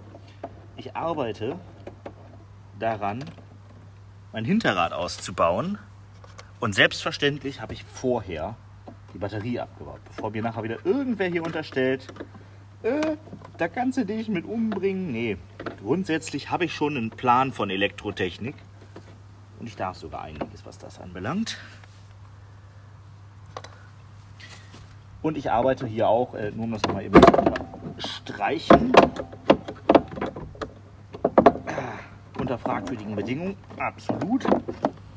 ich 0.78 0.96
arbeite 0.96 1.60
daran, 2.80 3.24
mein 4.32 4.46
Hinterrad 4.46 4.94
auszubauen. 4.94 5.78
Und 6.60 6.76
selbstverständlich 6.76 7.62
habe 7.62 7.74
ich 7.74 7.84
vorher 7.84 8.56
die 9.14 9.18
Batterie 9.18 9.60
abgebaut, 9.60 10.02
bevor 10.06 10.32
mir 10.32 10.42
nachher 10.42 10.64
wieder 10.64 10.86
irgendwer 10.86 11.28
hier 11.28 11.44
unterstellt, 11.44 12.08
äh, 12.84 13.18
da 13.58 13.68
kannst 13.68 13.98
du 13.98 14.06
dich 14.06 14.30
mit 14.30 14.46
umbringen. 14.46 15.12
Nee, 15.12 15.38
grundsätzlich 15.82 16.50
habe 16.50 16.66
ich 16.66 16.74
schon 16.74 16.96
einen 16.96 17.10
Plan 17.10 17.52
von 17.52 17.70
Elektrotechnik. 17.70 18.56
Und 19.60 19.68
ich 19.68 19.76
darf 19.76 19.98
sogar 19.98 20.22
einiges, 20.22 20.66
was 20.66 20.78
das 20.78 21.00
anbelangt. 21.00 21.58
Und 25.22 25.38
ich 25.38 25.52
arbeite 25.52 25.86
hier 25.86 26.08
auch, 26.08 26.34
äh, 26.34 26.52
nur 26.52 26.66
um 26.66 26.72
das 26.72 26.82
nochmal 26.84 27.04
eben 27.04 27.22
zu 27.98 28.08
streichen. 28.08 28.94
Unter 32.50 32.58
fragwürdigen 32.58 33.16
Bedingungen, 33.16 33.56
absolut. 33.78 34.44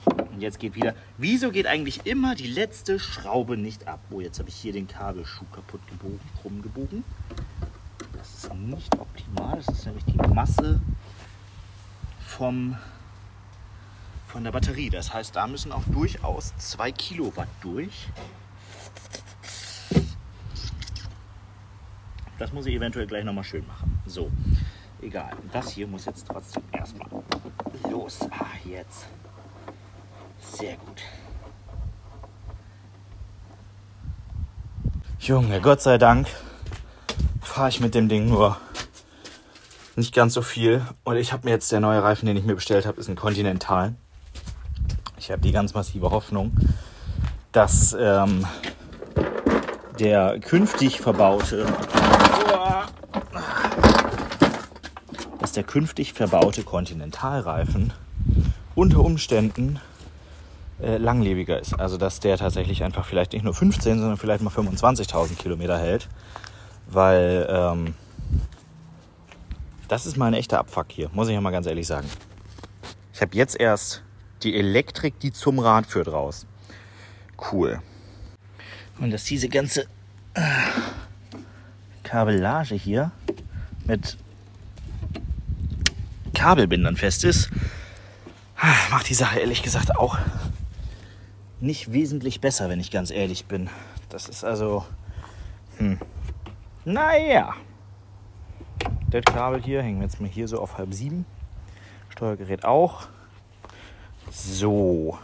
Und 0.04 0.40
jetzt 0.40 0.58
geht 0.58 0.74
wieder. 0.74 0.94
Wieso 1.16 1.50
geht 1.50 1.66
eigentlich 1.66 2.04
immer 2.04 2.34
die 2.34 2.46
letzte 2.46 2.98
Schraube 2.98 3.56
nicht 3.56 3.88
ab? 3.88 4.00
Oh, 4.10 4.20
jetzt 4.20 4.38
habe 4.38 4.50
ich 4.50 4.54
hier 4.54 4.74
den 4.74 4.86
Kabelschuh 4.86 5.46
kaputt 5.50 5.80
gebogen, 5.88 6.20
krumm 6.42 6.60
gebogen 6.60 7.04
ist 8.20 8.52
nicht 8.54 8.98
optimal. 8.98 9.56
Das 9.56 9.68
ist 9.68 9.86
nämlich 9.86 10.04
die 10.04 10.18
Masse 10.18 10.80
vom, 12.20 12.76
von 14.26 14.44
der 14.44 14.52
Batterie. 14.52 14.90
Das 14.90 15.14
heißt, 15.14 15.34
da 15.34 15.46
müssen 15.46 15.72
auch 15.72 15.84
durchaus 15.90 16.54
2 16.58 16.92
Kilowatt 16.92 17.48
durch. 17.62 18.08
Das 22.38 22.52
muss 22.52 22.66
ich 22.66 22.74
eventuell 22.74 23.06
gleich 23.06 23.24
nochmal 23.24 23.44
schön 23.44 23.66
machen. 23.66 24.00
So, 24.04 24.30
egal. 25.02 25.32
Das 25.52 25.70
hier 25.70 25.86
muss 25.86 26.06
jetzt 26.06 26.26
trotzdem 26.26 26.62
erstmal 26.72 27.08
los. 27.90 28.20
Ah, 28.30 28.46
jetzt. 28.64 29.06
Sehr 30.40 30.76
gut. 30.76 31.02
Junge, 35.18 35.60
Gott 35.60 35.80
sei 35.80 35.98
Dank 35.98 36.26
fahre 37.40 37.68
ich 37.68 37.80
mit 37.80 37.94
dem 37.94 38.08
Ding 38.08 38.28
nur 38.28 38.56
nicht 39.94 40.14
ganz 40.14 40.34
so 40.34 40.42
viel. 40.42 40.82
Und 41.04 41.16
ich 41.16 41.32
habe 41.32 41.44
mir 41.46 41.52
jetzt 41.52 41.70
der 41.70 41.80
neue 41.80 42.02
Reifen, 42.02 42.26
den 42.26 42.36
ich 42.36 42.44
mir 42.44 42.54
bestellt 42.54 42.86
habe, 42.86 42.98
ist 43.00 43.08
ein 43.08 43.16
Continental. 43.16 43.94
Ich 45.18 45.30
habe 45.30 45.42
die 45.42 45.52
ganz 45.52 45.74
massive 45.74 46.10
Hoffnung, 46.10 46.52
dass 47.52 47.96
ähm, 47.98 48.46
der 50.00 50.40
künftig 50.40 51.00
verbaute, 51.00 51.66
dass 55.52 55.56
der 55.56 55.64
künftig 55.64 56.14
verbaute 56.14 56.62
Continentalreifen 56.62 57.92
unter 58.74 59.00
Umständen 59.00 59.80
äh, 60.80 60.96
langlebiger 60.96 61.60
ist. 61.60 61.78
Also 61.78 61.98
dass 61.98 62.20
der 62.20 62.38
tatsächlich 62.38 62.84
einfach 62.84 63.04
vielleicht 63.04 63.34
nicht 63.34 63.42
nur 63.42 63.52
15, 63.52 63.98
sondern 63.98 64.16
vielleicht 64.16 64.42
mal 64.42 64.48
25.000 64.48 65.36
Kilometer 65.36 65.78
hält 65.78 66.08
weil 66.86 67.46
ähm, 67.50 67.94
das 69.88 70.06
ist 70.06 70.16
mal 70.16 70.28
ein 70.28 70.34
echter 70.34 70.58
Abfuck 70.58 70.86
hier, 70.88 71.10
muss 71.12 71.28
ich 71.28 71.34
ja 71.34 71.40
mal 71.42 71.50
ganz 71.50 71.66
ehrlich 71.66 71.86
sagen. 71.86 72.08
Ich 73.12 73.20
habe 73.20 73.36
jetzt 73.36 73.60
erst 73.60 74.02
die 74.42 74.56
Elektrik, 74.56 75.20
die 75.20 75.32
zum 75.32 75.58
Rad 75.58 75.86
führt, 75.86 76.08
raus. 76.08 76.46
Cool. 77.52 77.82
Und 78.98 79.10
dass 79.10 79.24
diese 79.24 79.50
ganze 79.50 79.82
äh, 80.32 80.40
Kabellage 82.04 82.74
hier 82.74 83.10
mit 83.84 84.16
Kabelbindern 86.34 86.96
fest 86.96 87.24
ist, 87.24 87.50
macht 88.90 89.08
die 89.08 89.14
Sache 89.14 89.40
ehrlich 89.40 89.62
gesagt 89.62 89.96
auch 89.96 90.18
nicht 91.60 91.92
wesentlich 91.92 92.40
besser, 92.40 92.68
wenn 92.68 92.80
ich 92.80 92.90
ganz 92.90 93.10
ehrlich 93.10 93.46
bin. 93.46 93.70
Das 94.08 94.28
ist 94.28 94.44
also. 94.44 94.84
Hm. 95.78 95.98
Naja. 96.84 97.54
Das 99.10 99.24
Kabel 99.24 99.62
hier 99.62 99.82
hängen 99.82 100.00
wir 100.00 100.06
jetzt 100.06 100.20
mal 100.20 100.28
hier 100.28 100.48
so 100.48 100.58
auf 100.58 100.78
halb 100.78 100.92
sieben. 100.92 101.24
Steuergerät 102.08 102.64
auch. 102.64 103.06
So. 104.30 105.18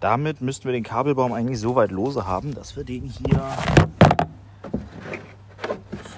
Damit 0.00 0.42
müssten 0.42 0.66
wir 0.66 0.72
den 0.72 0.82
Kabelbaum 0.82 1.32
eigentlich 1.32 1.58
so 1.58 1.74
weit 1.74 1.90
lose 1.90 2.26
haben, 2.26 2.54
dass 2.54 2.76
wir 2.76 2.84
den 2.84 3.04
hier 3.04 3.42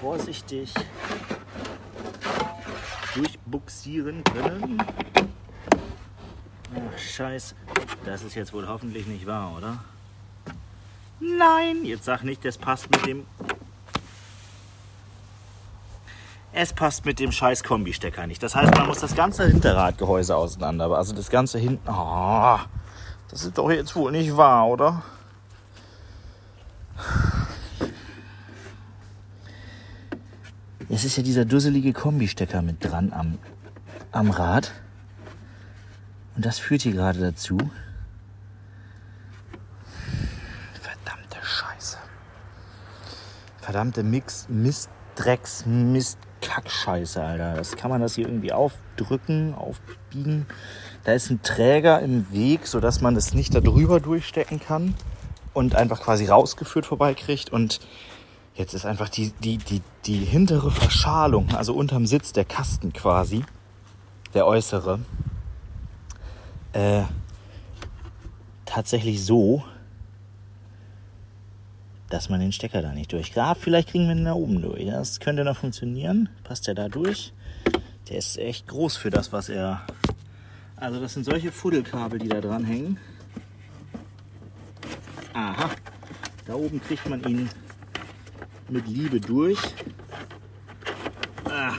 vorsichtig 0.01 0.73
durchbuxieren 3.17 4.23
können. 4.23 4.81
Ach, 6.73 6.97
scheiß. 6.97 7.55
Das 8.05 8.23
ist 8.23 8.35
jetzt 8.35 8.53
wohl 8.53 8.67
hoffentlich 8.67 9.07
nicht 9.07 9.25
wahr, 9.25 9.55
oder? 9.57 9.79
Nein, 11.19 11.83
jetzt 11.83 12.05
sag 12.05 12.23
nicht, 12.23 12.45
das 12.45 12.57
passt 12.57 12.91
mit 12.91 13.05
dem 13.05 13.25
es 16.53 16.73
passt 16.73 17.05
mit 17.05 17.19
dem 17.19 17.31
scheiß 17.31 17.63
Kombi-Stecker 17.63 18.25
nicht. 18.25 18.41
Das 18.41 18.55
heißt, 18.55 18.73
man 18.73 18.87
muss 18.87 18.99
das 18.99 19.15
ganze 19.15 19.45
Hinterradgehäuse 19.45 20.35
auseinander. 20.35 20.89
Also 20.91 21.13
das 21.13 21.29
ganze 21.29 21.59
hinten. 21.59 21.87
Oh, 21.87 22.57
das 23.29 23.43
ist 23.43 23.57
doch 23.59 23.69
jetzt 23.69 23.95
wohl 23.95 24.11
nicht 24.11 24.35
wahr, 24.35 24.67
oder? 24.67 25.03
Es 30.97 31.03
ist 31.03 31.15
ja 31.15 31.21
dieser 31.21 31.45
dusselige 31.45 31.93
Kombi-Stecker 31.93 32.63
mit 32.63 32.83
dran 32.83 33.13
am, 33.13 33.37
am 34.11 34.31
Rad. 34.31 34.71
Und 36.35 36.43
das 36.43 36.57
führt 36.57 36.81
hier 36.81 36.93
gerade 36.93 37.19
dazu. 37.19 37.55
Verdammte 40.81 41.37
Scheiße. 41.43 41.99
Verdammte 43.61 44.01
Mix, 44.01 44.47
Mist, 44.49 44.89
Drecks, 45.13 45.67
Mist, 45.67 46.17
Kackscheiße, 46.41 47.23
Alter. 47.23 47.53
Das 47.53 47.75
kann 47.75 47.91
man 47.91 48.01
das 48.01 48.15
hier 48.15 48.25
irgendwie 48.25 48.51
aufdrücken, 48.51 49.53
aufbiegen. 49.53 50.47
Da 51.03 51.13
ist 51.13 51.29
ein 51.29 51.43
Träger 51.43 51.99
im 51.99 52.31
Weg, 52.31 52.65
sodass 52.65 53.01
man 53.01 53.15
es 53.15 53.35
nicht 53.35 53.53
da 53.53 53.59
drüber 53.59 53.99
durchstecken 53.99 54.59
kann 54.59 54.95
und 55.53 55.75
einfach 55.75 56.01
quasi 56.01 56.25
rausgeführt 56.25 56.87
vorbeikriegt. 56.87 57.51
Und 57.51 57.81
jetzt 58.57 58.73
ist 58.73 58.85
einfach 58.85 59.09
die, 59.09 59.31
die, 59.43 59.57
die, 59.57 59.81
die 60.05 60.17
hintere 60.17 60.71
Verschalung, 60.71 61.53
also 61.55 61.73
unterm 61.73 62.05
Sitz 62.05 62.33
der 62.33 62.45
Kasten 62.45 62.91
quasi, 62.91 63.43
der 64.33 64.45
äußere, 64.47 64.99
äh, 66.73 67.03
tatsächlich 68.65 69.23
so, 69.23 69.63
dass 72.09 72.29
man 72.29 72.39
den 72.39 72.51
Stecker 72.51 72.81
da 72.81 72.93
nicht 72.93 73.11
durch. 73.13 73.33
Ja, 73.35 73.53
vielleicht 73.53 73.89
kriegen 73.89 74.07
wir 74.07 74.15
ihn 74.15 74.25
da 74.25 74.33
oben 74.33 74.61
durch. 74.61 74.85
Das 74.85 75.19
könnte 75.19 75.43
noch 75.43 75.57
funktionieren. 75.57 76.29
Passt 76.43 76.67
der 76.67 76.73
da 76.73 76.87
durch? 76.87 77.33
Der 78.09 78.17
ist 78.17 78.37
echt 78.37 78.67
groß 78.67 78.95
für 78.95 79.09
das, 79.09 79.33
was 79.33 79.49
er. 79.49 79.81
Also 80.77 81.01
das 81.01 81.13
sind 81.15 81.25
solche 81.25 81.51
Fuddelkabel, 81.51 82.19
die 82.19 82.29
da 82.29 82.39
dran 82.39 82.63
hängen. 82.63 82.97
Aha. 85.33 85.69
Da 86.45 86.53
oben 86.53 86.81
kriegt 86.81 87.09
man 87.09 87.21
ihn 87.25 87.49
mit 88.69 88.87
Liebe 88.87 89.19
durch. 89.19 89.59
Ah. 91.45 91.73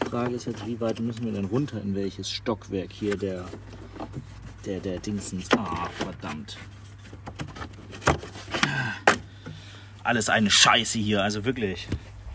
Die 0.00 0.08
Frage 0.08 0.34
ist 0.34 0.46
jetzt, 0.46 0.66
wie 0.66 0.80
weit 0.80 1.00
müssen 1.00 1.24
wir 1.24 1.32
denn 1.32 1.46
runter, 1.46 1.80
in 1.80 1.94
welches 1.94 2.30
Stockwerk 2.30 2.92
hier 2.92 3.16
der, 3.16 3.44
der, 4.66 4.80
der 4.80 4.98
Dingsens. 4.98 5.48
Ah, 5.56 5.88
verdammt. 5.96 6.58
Alles 10.04 10.28
eine 10.28 10.50
Scheiße 10.50 10.98
hier, 10.98 11.22
also 11.22 11.44
wirklich. 11.44 11.88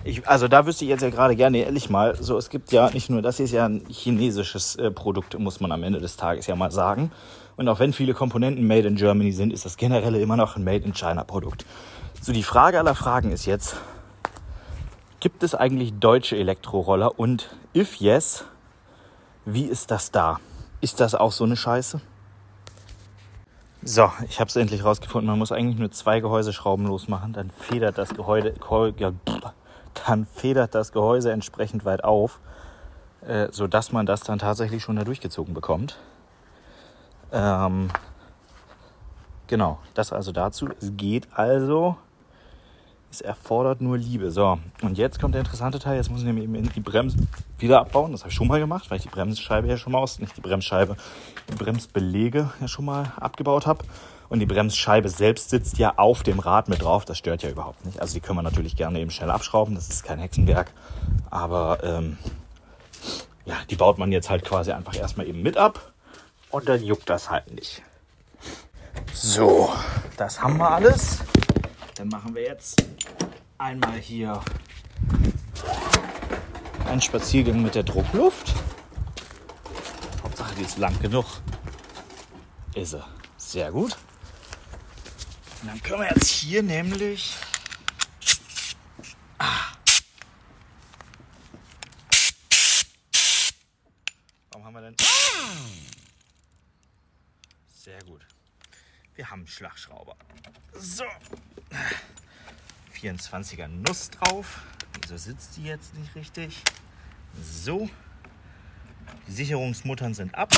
Ich, 0.04 0.26
also 0.28 0.48
da 0.48 0.66
wüsste 0.66 0.86
ich 0.86 0.90
jetzt 0.90 1.02
ja 1.02 1.10
gerade 1.10 1.36
gerne 1.36 1.58
ehrlich 1.58 1.90
mal, 1.90 2.16
so 2.16 2.38
es 2.38 2.50
gibt 2.50 2.72
ja 2.72 2.90
nicht 2.92 3.10
nur, 3.10 3.22
das 3.22 3.38
hier 3.38 3.46
ist 3.46 3.52
ja 3.52 3.66
ein 3.66 3.84
chinesisches 3.90 4.78
äh, 4.78 4.90
Produkt, 4.90 5.38
muss 5.38 5.60
man 5.60 5.72
am 5.74 5.84
Ende 5.84 6.00
des 6.00 6.16
Tages 6.16 6.48
ja 6.48 6.56
mal 6.56 6.72
sagen. 6.72 7.12
Und 7.58 7.68
auch 7.68 7.80
wenn 7.80 7.92
viele 7.92 8.14
Komponenten 8.14 8.66
made 8.66 8.88
in 8.88 8.96
Germany 8.96 9.32
sind, 9.32 9.52
ist 9.52 9.66
das 9.66 9.78
generell 9.78 10.16
immer 10.16 10.38
noch 10.38 10.56
ein 10.56 10.64
Made 10.64 10.86
in 10.86 10.94
China 10.94 11.24
Produkt. 11.24 11.66
So 12.22 12.32
die 12.32 12.44
Frage 12.44 12.78
aller 12.78 12.94
Fragen 12.94 13.32
ist 13.32 13.46
jetzt, 13.46 13.76
gibt 15.20 15.42
es 15.42 15.56
eigentlich 15.56 15.96
deutsche 16.00 16.38
Elektroroller 16.38 17.20
und 17.20 17.50
if 17.76 17.96
yes, 17.96 18.46
wie 19.46 19.66
ist 19.66 19.90
das 19.90 20.12
da? 20.12 20.40
Ist 20.82 21.00
das 21.00 21.16
auch 21.16 21.32
so 21.32 21.46
eine 21.46 21.56
Scheiße? 21.56 22.00
So, 23.82 24.12
ich 24.30 24.40
habe 24.40 24.50
es 24.50 24.56
endlich 24.56 24.84
rausgefunden. 24.84 25.28
Man 25.28 25.40
muss 25.40 25.52
eigentlich 25.52 25.80
nur 25.80 25.92
zwei 25.92 26.20
Gehäuseschrauben 26.20 26.86
losmachen, 26.86 27.34
dann 27.34 27.50
federt 27.50 27.98
das 27.98 28.10
Gehäuse, 28.14 28.54
ja, 28.98 29.12
dann 30.06 30.28
federt 30.28 30.76
das 30.76 30.92
Gehäuse 30.92 31.32
entsprechend 31.32 31.86
weit 31.86 32.04
auf, 32.04 32.40
äh, 33.26 33.48
sodass 33.52 33.92
man 33.92 34.06
das 34.06 34.22
dann 34.22 34.38
tatsächlich 34.38 34.84
schon 34.84 34.98
da 34.98 35.04
durchgezogen 35.04 35.56
bekommt. 35.56 35.98
Ähm, 37.32 37.90
genau, 39.48 39.80
das 39.94 40.14
also 40.14 40.32
dazu. 40.32 40.70
Es 40.80 40.92
geht 40.96 41.28
also. 41.34 41.98
Es 43.10 43.22
erfordert 43.22 43.80
nur 43.80 43.98
Liebe. 43.98 44.32
So, 44.32 44.60
und 44.82 44.98
jetzt 44.98 45.20
kommt 45.20 45.34
der 45.34 45.42
interessante 45.42 45.80
Teil. 45.80 45.96
Jetzt 45.96 46.12
muss 46.12 46.20
ich 46.20 46.26
nämlich 46.26 46.44
eben 46.44 46.70
die 46.74 46.80
Bremsen 46.82 47.30
wieder 47.58 47.80
abbauen. 47.80 48.12
Das 48.12 48.22
habe 48.22 48.30
ich 48.30 48.36
schon 48.36 48.48
mal 48.48 48.60
gemacht, 48.60 48.92
weil 48.92 48.98
ich 48.98 49.04
die 49.04 49.10
Bremsscheibe 49.10 49.68
ja 49.68 49.78
schon 49.78 49.94
mal 49.94 50.00
aus, 50.00 50.20
nicht 50.20 50.36
die 50.36 50.42
Bremsscheibe, 50.42 50.98
die 51.50 51.56
Bremsbelege 51.56 52.52
ja 52.60 52.68
schon 52.68 52.86
mal 52.86 53.14
abgebaut 53.18 53.66
habe. 53.66 53.86
Und 54.30 54.40
die 54.40 54.46
Bremsscheibe 54.46 55.08
selbst 55.08 55.50
sitzt 55.50 55.78
ja 55.78 55.94
auf 55.96 56.22
dem 56.24 56.40
Rad 56.40 56.68
mit 56.68 56.82
drauf. 56.82 57.06
Das 57.06 57.18
stört 57.18 57.44
ja 57.44 57.50
überhaupt 57.50 57.86
nicht. 57.86 58.02
Also 58.02 58.14
die 58.14 58.20
können 58.20 58.38
wir 58.38 58.44
natürlich 58.44 58.76
gerne 58.76 59.00
eben 59.00 59.10
schnell 59.10 59.30
abschrauben. 59.30 59.74
Das 59.74 59.88
ist 59.88 60.04
kein 60.04 60.20
Hexenwerk. 60.20 60.72
Aber 61.30 61.82
ähm, 61.84 62.18
ja, 63.46 63.56
die 63.70 63.78
baut 63.78 63.98
man 63.98 64.12
jetzt 64.12 64.30
halt 64.30 64.44
quasi 64.44 64.74
einfach 64.74 64.96
erstmal 64.96 65.28
eben 65.28 65.42
mit 65.42 65.56
ab. 65.56 65.94
Und 66.50 66.70
dann 66.70 66.84
juckt 66.84 67.10
das 67.10 67.30
halt 67.30 67.52
nicht. 67.54 67.82
So, 69.14 69.74
das 70.16 70.42
haben 70.42 70.58
wir 70.58 70.70
alles. 70.70 71.20
Dann 71.96 72.10
machen 72.10 72.36
wir 72.36 72.44
jetzt 72.44 72.84
einmal 73.58 73.98
hier 73.98 74.42
einen 76.86 77.02
Spaziergang 77.02 77.62
mit 77.62 77.76
der 77.76 77.84
Druckluft. 77.84 78.54
Hauptsache, 80.24 80.56
die 80.56 80.64
ist 80.64 80.78
lang 80.78 80.98
genug. 81.02 81.26
Ist 82.76 82.92
sie. 82.92 83.04
Sehr 83.38 83.72
gut. 83.72 83.98
Und 85.62 85.68
dann 85.68 85.82
können 85.82 86.02
wir 86.02 86.10
jetzt 86.10 86.28
hier 86.28 86.62
nämlich. 86.62 87.36
Ah. 89.40 89.74
Warum 94.52 94.66
haben 94.66 94.74
wir 94.74 94.82
denn. 94.82 94.96
Sehr 97.74 98.04
gut. 98.04 98.22
Wir 99.16 99.32
haben 99.32 99.40
einen 99.40 99.48
Schlagschrauber. 99.48 100.16
So. 100.74 101.06
24er 103.08 103.68
Nuss 103.68 104.10
drauf. 104.10 104.62
Wieso 105.02 105.18
sitzt 105.18 105.58
die 105.58 105.64
jetzt 105.64 105.96
nicht 105.96 106.14
richtig? 106.16 106.62
So. 107.42 107.90
Die 109.28 109.32
Sicherungsmuttern 109.32 110.14
sind 110.14 110.36
ab. 110.36 110.54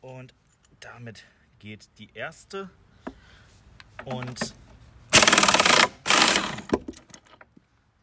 Und 0.00 0.34
damit 0.80 1.24
geht 1.58 1.88
die 1.98 2.08
erste 2.14 2.70
und 4.04 4.54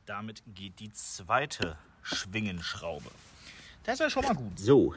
damit 0.06 0.44
geht 0.54 0.80
die 0.80 0.92
zweite 0.94 1.78
Schwingenschraube. 2.02 3.10
Das 3.84 3.96
ist 3.96 4.00
ja 4.00 4.10
schon 4.10 4.24
mal 4.24 4.36
gut. 4.36 4.60
So. 4.60 4.94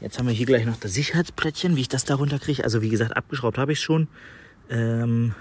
Jetzt 0.00 0.18
haben 0.18 0.26
wir 0.26 0.34
hier 0.34 0.46
gleich 0.46 0.64
noch 0.64 0.78
das 0.78 0.94
Sicherheitsplättchen, 0.94 1.76
wie 1.76 1.82
ich 1.82 1.88
das 1.88 2.04
darunter 2.04 2.40
kriege. 2.40 2.64
Also 2.64 2.82
wie 2.82 2.88
gesagt, 2.88 3.16
abgeschraubt 3.16 3.58
habe 3.58 3.72
ich 3.72 3.80
schon. 3.80 4.08
Ähm 4.68 5.34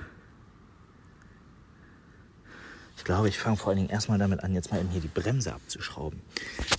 ich 3.01 3.05
glaube, 3.05 3.29
ich 3.29 3.39
fange 3.39 3.57
vor 3.57 3.69
allen 3.69 3.77
Dingen 3.77 3.89
erstmal 3.89 4.19
damit 4.19 4.43
an, 4.43 4.53
jetzt 4.53 4.71
mal 4.71 4.79
eben 4.79 4.89
hier 4.89 5.01
die 5.01 5.07
Bremse 5.07 5.55
abzuschrauben. 5.55 6.21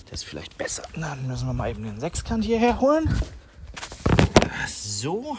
Das 0.09 0.21
ist 0.21 0.23
vielleicht 0.23 0.57
besser. 0.57 0.83
Dann 0.95 1.27
müssen 1.27 1.47
wir 1.47 1.53
mal 1.53 1.69
eben 1.69 1.83
den 1.83 1.99
Sechskant 1.99 2.45
hierher 2.45 2.79
holen. 2.79 3.13
So, 4.65 5.37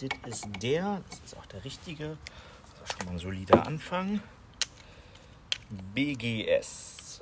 das 0.00 0.08
ist 0.26 0.48
der. 0.60 1.02
Das 1.08 1.20
ist 1.24 1.36
auch 1.36 1.46
der 1.46 1.64
richtige. 1.64 2.18
Das 2.80 2.90
ist 2.90 2.98
schon 2.98 3.06
mal 3.06 3.12
ein 3.12 3.18
solider 3.20 3.64
Anfang. 3.64 4.20
BGS. 5.94 7.20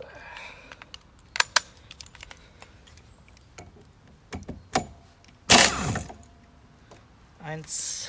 Eins. 7.44 8.08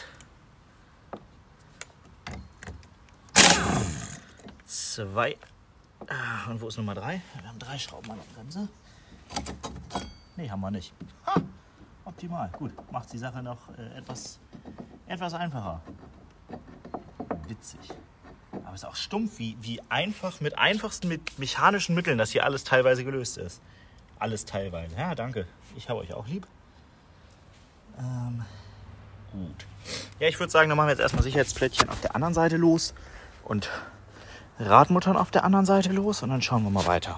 Zwei. 4.97 5.37
Ah, 6.07 6.49
und 6.49 6.59
wo 6.59 6.69
ist 6.69 6.77
Nummer 6.77 6.95
drei? 6.95 7.21
Wir 7.39 7.47
haben 7.47 7.59
drei 7.59 7.77
Schrauben 7.77 8.09
an 8.09 8.17
der 8.17 8.33
Bremse. 8.33 8.67
Nee, 10.35 10.49
haben 10.49 10.59
wir 10.61 10.71
nicht. 10.71 10.91
Ha! 11.27 11.39
optimal. 12.03 12.49
Gut, 12.57 12.71
macht 12.91 13.13
die 13.13 13.19
Sache 13.19 13.43
noch 13.43 13.59
äh, 13.77 13.99
etwas, 13.99 14.39
etwas 15.05 15.35
einfacher. 15.35 15.81
Witzig. 17.47 17.79
Aber 18.51 18.73
es 18.73 18.81
ist 18.81 18.85
auch 18.85 18.95
stumpf, 18.95 19.37
wie, 19.37 19.55
wie 19.61 19.79
einfach 19.87 20.41
mit 20.41 20.57
einfachsten 20.57 21.07
mit 21.09 21.37
mechanischen 21.37 21.93
Mitteln 21.93 22.17
das 22.17 22.31
hier 22.31 22.43
alles 22.43 22.63
teilweise 22.63 23.03
gelöst 23.03 23.37
ist. 23.37 23.61
Alles 24.17 24.45
teilweise. 24.45 24.95
Ja, 24.95 25.13
danke. 25.13 25.45
Ich 25.75 25.89
habe 25.89 25.99
euch 25.99 26.11
auch 26.15 26.25
lieb. 26.25 26.47
Ähm, 27.99 28.43
gut. 29.31 29.67
Ja, 30.19 30.27
ich 30.27 30.39
würde 30.39 30.51
sagen, 30.51 30.69
dann 30.69 30.77
machen 30.77 30.87
wir 30.87 30.93
jetzt 30.93 31.01
erstmal 31.01 31.21
Sicherheitsplättchen 31.21 31.87
auf 31.87 32.01
der 32.01 32.15
anderen 32.15 32.33
Seite 32.33 32.57
los 32.57 32.95
und 33.43 33.69
Radmuttern 34.59 35.17
auf 35.17 35.31
der 35.31 35.43
anderen 35.43 35.65
Seite 35.65 35.91
los 35.91 36.23
und 36.23 36.29
dann 36.29 36.41
schauen 36.41 36.63
wir 36.63 36.71
mal 36.71 36.87
weiter. 36.87 37.17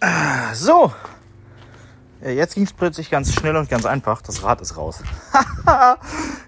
Ah, 0.00 0.54
so, 0.54 0.92
äh, 2.22 2.32
jetzt 2.32 2.54
ging 2.54 2.64
es 2.64 2.72
plötzlich 2.72 3.10
ganz 3.10 3.32
schnell 3.32 3.56
und 3.56 3.68
ganz 3.68 3.86
einfach. 3.86 4.22
Das 4.22 4.42
Rad 4.42 4.60
ist 4.60 4.76
raus. 4.76 5.02
ja, 5.66 5.96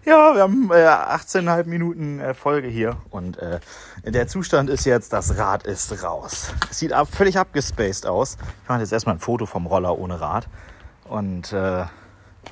wir 0.05 0.42
haben 0.42 0.71
äh, 0.71 0.87
18,5 0.87 1.64
Minuten 1.66 2.21
äh, 2.21 2.35
Folge 2.35 2.68
hier. 2.68 2.97
Und 3.11 3.38
äh, 3.38 3.61
der 4.05 4.27
Zustand 4.29 4.68
ist 4.68 4.85
jetzt, 4.85 5.12
das 5.12 5.37
Rad 5.38 5.64
ist 5.64 6.03
raus. 6.03 6.53
Sieht 6.71 6.92
ab, 6.92 7.09
völlig 7.11 7.38
abgespaced 7.38 8.07
aus. 8.07 8.37
Ich 8.62 8.68
mache 8.68 8.81
jetzt 8.81 8.92
erstmal 8.92 9.16
ein 9.16 9.21
Foto 9.21 9.47
vom 9.47 9.66
Roller 9.66 9.99
ohne 9.99 10.21
Rad. 10.21 10.49
Und 11.09 11.53
äh, 11.53 11.85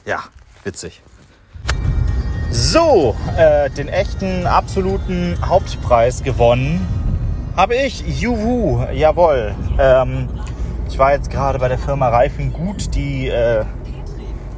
ja, 0.04 0.24
witzig. 0.64 1.02
So, 2.50 3.16
äh, 3.36 3.70
den 3.70 3.88
echten, 3.88 4.46
absoluten 4.46 5.38
Hauptpreis 5.46 6.22
gewonnen 6.22 6.99
habe 7.56 7.76
ich. 7.76 8.02
Juhu, 8.20 8.84
jawohl. 8.92 9.54
Ähm, 9.78 10.28
ich 10.88 10.98
war 10.98 11.12
jetzt 11.12 11.30
gerade 11.30 11.58
bei 11.58 11.68
der 11.68 11.78
Firma 11.78 12.08
Reifen 12.08 12.52
gut, 12.52 12.94
die 12.94 13.28
äh, 13.28 13.64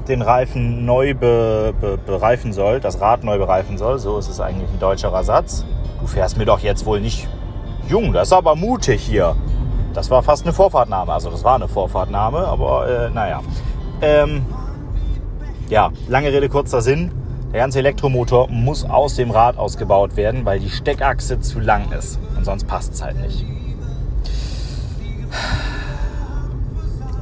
den 0.09 0.23
Reifen 0.23 0.85
neu 0.85 1.15
be, 1.15 1.75
be, 1.81 1.99
bereifen 1.99 2.53
soll, 2.53 2.81
das 2.81 3.01
Rad 3.01 3.25
neu 3.25 3.39
bereifen 3.39 3.79
soll. 3.79 3.99
So 3.99 4.19
ist 4.19 4.29
es 4.29 4.41
eigentlich 4.41 4.71
ein 4.71 4.81
deutscher 4.81 5.13
Ersatz. 5.13 5.65
Du 6.01 6.07
fährst 6.07 6.37
mir 6.37 6.45
doch 6.45 6.61
jetzt 6.61 6.85
wohl 6.87 7.01
nicht 7.01 7.29
jung, 7.89 8.13
das 8.13 8.29
ist 8.29 8.33
aber 8.33 8.57
mutig 8.57 9.03
hier. 9.03 9.37
Das 9.95 10.11
war 10.11 10.23
fast 10.23 10.45
eine 10.45 10.53
Vorfahrtnahme. 10.53 11.13
Also 11.13 11.31
das 11.31 11.45
war 11.45 11.57
eine 11.57 11.69
Vorfahrtnahme, 11.69 12.39
aber 12.39 12.89
äh, 12.89 13.11
naja. 13.11 13.41
Ähm, 14.01 14.45
ja, 15.69 15.91
lange 16.09 16.33
Rede, 16.33 16.49
kurzer 16.49 16.81
Sinn. 16.81 17.13
Der 17.53 17.61
ganze 17.61 17.81
Elektromotor 17.81 18.49
muss 18.49 18.83
aus 18.83 19.17
dem 19.17 19.31
Rad 19.31 19.59
ausgebaut 19.59 20.17
werden, 20.17 20.47
weil 20.47 20.59
die 20.59 20.71
Steckachse 20.71 21.39
zu 21.39 21.61
lang 21.61 21.93
ist. 21.93 22.19
Und 22.35 22.47
sonst 22.47 22.67
passt 22.67 22.95
es 22.95 23.03
halt 23.03 23.21
nicht. 23.21 23.45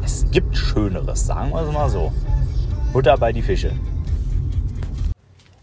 Es 0.05 0.31
gibt 0.31 0.57
Schöneres, 0.57 1.27
sagen 1.27 1.51
wir 1.51 1.63
es 1.63 1.73
mal 1.73 1.91
so. 1.91 2.13
Butter 2.93 3.17
bei 3.19 3.33
die 3.33 3.43
Fische. 3.43 3.73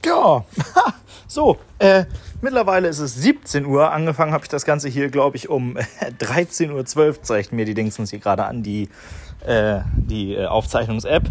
Ja, 0.05 0.43
so, 1.27 1.57
äh, 1.79 2.03
mittlerweile 2.41 2.89
ist 2.89 2.99
es 2.99 3.15
17 3.15 3.65
Uhr. 3.65 3.91
Angefangen 3.93 4.33
habe 4.33 4.43
ich 4.43 4.49
das 4.49 4.65
Ganze 4.65 4.89
hier, 4.89 5.09
glaube 5.09 5.37
ich, 5.37 5.47
um 5.47 5.77
13.12 6.19 7.07
Uhr 7.07 7.23
zeichnen 7.23 7.55
mir 7.55 7.65
die 7.65 7.73
Dingsens 7.73 8.09
hier 8.09 8.19
gerade 8.19 8.43
an, 8.43 8.63
die, 8.63 8.89
äh, 9.45 9.79
die 9.95 10.35
äh, 10.35 10.45
Aufzeichnungs-App. 10.45 11.23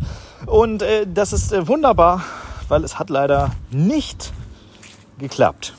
Und 0.47 0.81
äh, 0.81 1.07
das 1.07 1.35
ist 1.35 1.53
äh, 1.53 1.69
wunderbar, 1.69 2.23
weil 2.69 2.85
es 2.85 2.99
hat 2.99 3.11
leider 3.11 3.51
nicht 3.71 4.33
geklappt. 5.19 5.75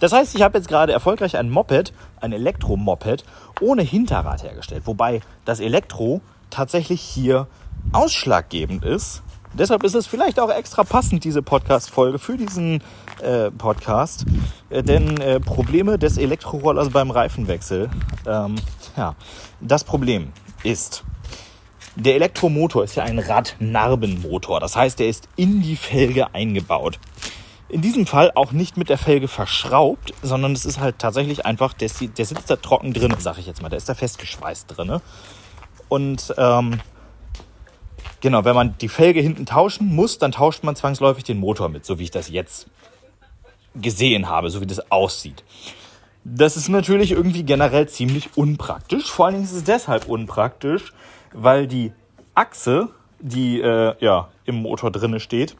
Das 0.00 0.12
heißt, 0.12 0.34
ich 0.34 0.42
habe 0.42 0.58
jetzt 0.58 0.68
gerade 0.68 0.92
erfolgreich 0.92 1.36
ein 1.36 1.48
Moped, 1.48 1.92
ein 2.20 2.32
Elektromoped, 2.32 3.24
ohne 3.60 3.82
Hinterrad 3.82 4.42
hergestellt. 4.42 4.82
Wobei 4.86 5.20
das 5.44 5.60
Elektro 5.60 6.20
tatsächlich 6.50 7.00
hier 7.00 7.46
ausschlaggebend 7.92 8.84
ist. 8.84 9.22
Deshalb 9.54 9.84
ist 9.84 9.94
es 9.94 10.06
vielleicht 10.06 10.40
auch 10.40 10.50
extra 10.50 10.82
passend, 10.82 11.24
diese 11.24 11.42
Podcast-Folge 11.42 12.18
für 12.18 12.36
diesen 12.36 12.82
äh, 13.20 13.50
Podcast. 13.50 14.24
Äh, 14.70 14.82
denn 14.82 15.20
äh, 15.20 15.40
Probleme 15.40 15.98
des 15.98 16.16
Elektrorollers 16.16 16.90
beim 16.90 17.10
Reifenwechsel. 17.10 17.90
Ähm, 18.26 18.56
ja, 18.96 19.14
das 19.60 19.84
Problem 19.84 20.32
ist, 20.64 21.04
der 21.96 22.14
Elektromotor 22.14 22.84
ist 22.84 22.94
ja 22.94 23.04
ein 23.04 23.18
Radnarbenmotor. 23.18 24.60
Das 24.60 24.76
heißt, 24.76 25.00
er 25.00 25.08
ist 25.08 25.28
in 25.36 25.60
die 25.62 25.76
Felge 25.76 26.34
eingebaut. 26.34 26.98
In 27.68 27.80
diesem 27.80 28.06
Fall 28.06 28.32
auch 28.34 28.52
nicht 28.52 28.76
mit 28.76 28.88
der 28.88 28.98
Felge 28.98 29.28
verschraubt, 29.28 30.12
sondern 30.22 30.52
es 30.52 30.66
ist 30.66 30.80
halt 30.80 30.98
tatsächlich 30.98 31.46
einfach, 31.46 31.72
der, 31.72 31.90
der 32.16 32.26
sitzt 32.26 32.50
da 32.50 32.56
trocken 32.56 32.92
drin, 32.92 33.14
sag 33.18 33.38
ich 33.38 33.46
jetzt 33.46 33.62
mal. 33.62 33.68
Der 33.68 33.78
ist 33.78 33.88
da 33.88 33.94
festgeschweißt 33.94 34.76
drin. 34.76 35.00
Und 35.88 36.34
ähm, 36.36 36.80
genau, 38.20 38.44
wenn 38.44 38.54
man 38.54 38.76
die 38.78 38.88
Felge 38.88 39.20
hinten 39.20 39.46
tauschen 39.46 39.94
muss, 39.94 40.18
dann 40.18 40.32
tauscht 40.32 40.64
man 40.64 40.76
zwangsläufig 40.76 41.24
den 41.24 41.38
Motor 41.38 41.68
mit, 41.68 41.84
so 41.84 41.98
wie 41.98 42.04
ich 42.04 42.10
das 42.10 42.28
jetzt 42.30 42.66
gesehen 43.74 44.28
habe, 44.28 44.50
so 44.50 44.60
wie 44.60 44.66
das 44.66 44.90
aussieht. 44.90 45.44
Das 46.24 46.56
ist 46.56 46.68
natürlich 46.68 47.12
irgendwie 47.12 47.42
generell 47.42 47.88
ziemlich 47.88 48.30
unpraktisch. 48.36 49.10
Vor 49.10 49.26
allen 49.26 49.34
Dingen 49.34 49.44
ist 49.46 49.52
es 49.52 49.64
deshalb 49.64 50.08
unpraktisch, 50.08 50.92
weil 51.32 51.66
die 51.66 51.92
Achse, 52.34 52.88
die 53.20 53.60
äh, 53.60 53.94
ja, 54.00 54.28
im 54.44 54.56
Motor 54.56 54.90
drinne 54.90 55.20
steht, 55.20 55.56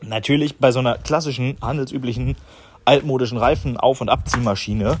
natürlich 0.00 0.58
bei 0.58 0.72
so 0.72 0.78
einer 0.78 0.98
klassischen, 0.98 1.56
handelsüblichen, 1.60 2.36
altmodischen 2.84 3.38
Reifen-Auf- 3.38 4.00
und 4.00 4.08
Abziehmaschine 4.08 4.98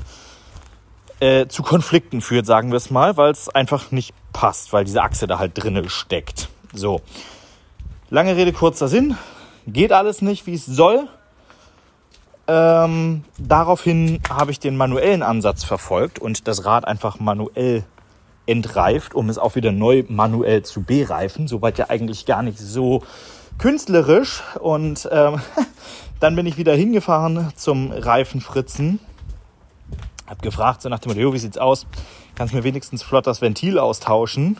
äh, 1.20 1.46
zu 1.46 1.62
Konflikten 1.62 2.20
führt, 2.20 2.46
sagen 2.46 2.70
wir 2.70 2.76
es 2.76 2.90
mal, 2.90 3.16
weil 3.16 3.32
es 3.32 3.48
einfach 3.48 3.90
nicht 3.90 4.14
passt, 4.32 4.72
weil 4.72 4.84
diese 4.84 5.02
Achse 5.02 5.26
da 5.26 5.38
halt 5.38 5.52
drinne 5.54 5.88
steckt. 5.88 6.48
So. 6.72 7.00
Lange 8.10 8.36
Rede, 8.36 8.52
kurzer 8.52 8.88
Sinn. 8.88 9.16
Geht 9.66 9.92
alles 9.92 10.22
nicht, 10.22 10.46
wie 10.46 10.54
es 10.54 10.66
soll. 10.66 11.08
Ähm, 12.48 13.24
daraufhin 13.38 14.20
habe 14.28 14.50
ich 14.50 14.58
den 14.58 14.76
manuellen 14.76 15.22
Ansatz 15.22 15.62
verfolgt 15.62 16.18
und 16.18 16.48
das 16.48 16.64
Rad 16.64 16.86
einfach 16.86 17.20
manuell 17.20 17.84
entreift, 18.52 19.14
um 19.14 19.28
es 19.28 19.38
auch 19.38 19.56
wieder 19.56 19.72
neu 19.72 20.04
manuell 20.08 20.62
zu 20.62 20.82
bereifen. 20.82 21.48
Soweit 21.48 21.78
ja 21.78 21.90
eigentlich 21.90 22.26
gar 22.26 22.42
nicht 22.42 22.58
so 22.58 23.02
künstlerisch. 23.58 24.42
Und 24.60 25.08
ähm, 25.10 25.40
dann 26.20 26.36
bin 26.36 26.46
ich 26.46 26.56
wieder 26.56 26.74
hingefahren 26.74 27.52
zum 27.56 27.90
Reifenfritzen. 27.90 29.00
Hab 30.26 30.42
gefragt, 30.42 30.82
so 30.82 30.88
nach 30.88 31.00
dem 31.00 31.12
Motto, 31.12 31.32
wie 31.32 31.38
sieht's 31.38 31.58
aus? 31.58 31.86
Kannst 32.34 32.54
mir 32.54 32.64
wenigstens 32.64 33.02
flott 33.02 33.26
das 33.26 33.40
Ventil 33.40 33.78
austauschen? 33.78 34.56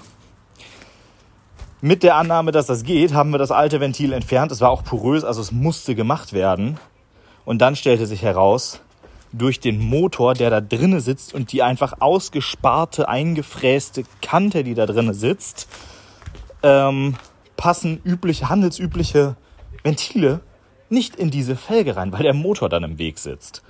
Mit 1.81 2.03
der 2.03 2.17
Annahme, 2.17 2.53
dass 2.53 2.67
das 2.67 2.85
geht, 2.85 3.13
haben 3.13 3.31
wir 3.31 3.39
das 3.39 3.51
alte 3.51 3.81
Ventil 3.81 4.13
entfernt. 4.13 4.53
Es 4.53 4.61
war 4.61 4.71
auch 4.71 4.85
porös, 4.85 5.25
also 5.25 5.41
es 5.41 5.51
musste 5.51 5.95
gemacht 5.95 6.33
werden. 6.33 6.79
Und 7.45 7.59
dann 7.59 7.75
stellte 7.75 8.07
sich 8.07 8.23
heraus, 8.23 8.81
durch 9.33 9.61
den 9.61 9.79
Motor, 9.79 10.35
der 10.35 10.51
da 10.51 10.61
drinnen 10.61 11.01
sitzt 11.01 11.35
und 11.35 11.53
die 11.53 11.63
einfach 11.63 11.95
ausgesparte, 12.01 13.09
eingefräste 13.09 14.05
Kante, 14.21 14.63
die 14.65 14.75
da 14.75 14.87
drinnen 14.87 15.15
sitzt, 15.15 15.69
ähm, 16.63 17.17
passen 17.57 18.01
übliche, 18.05 18.49
handelsübliche 18.49 19.37
Ventile 19.83 20.41
nicht 20.91 21.17
in 21.17 21.31
diese 21.31 21.57
Felge 21.57 21.97
rein, 21.97 22.13
weil 22.13 22.23
der 22.23 22.35
Motor 22.35 22.69
dann 22.69 22.85
im 22.85 22.99
Weg 22.99 23.19
sitzt. 23.19 23.63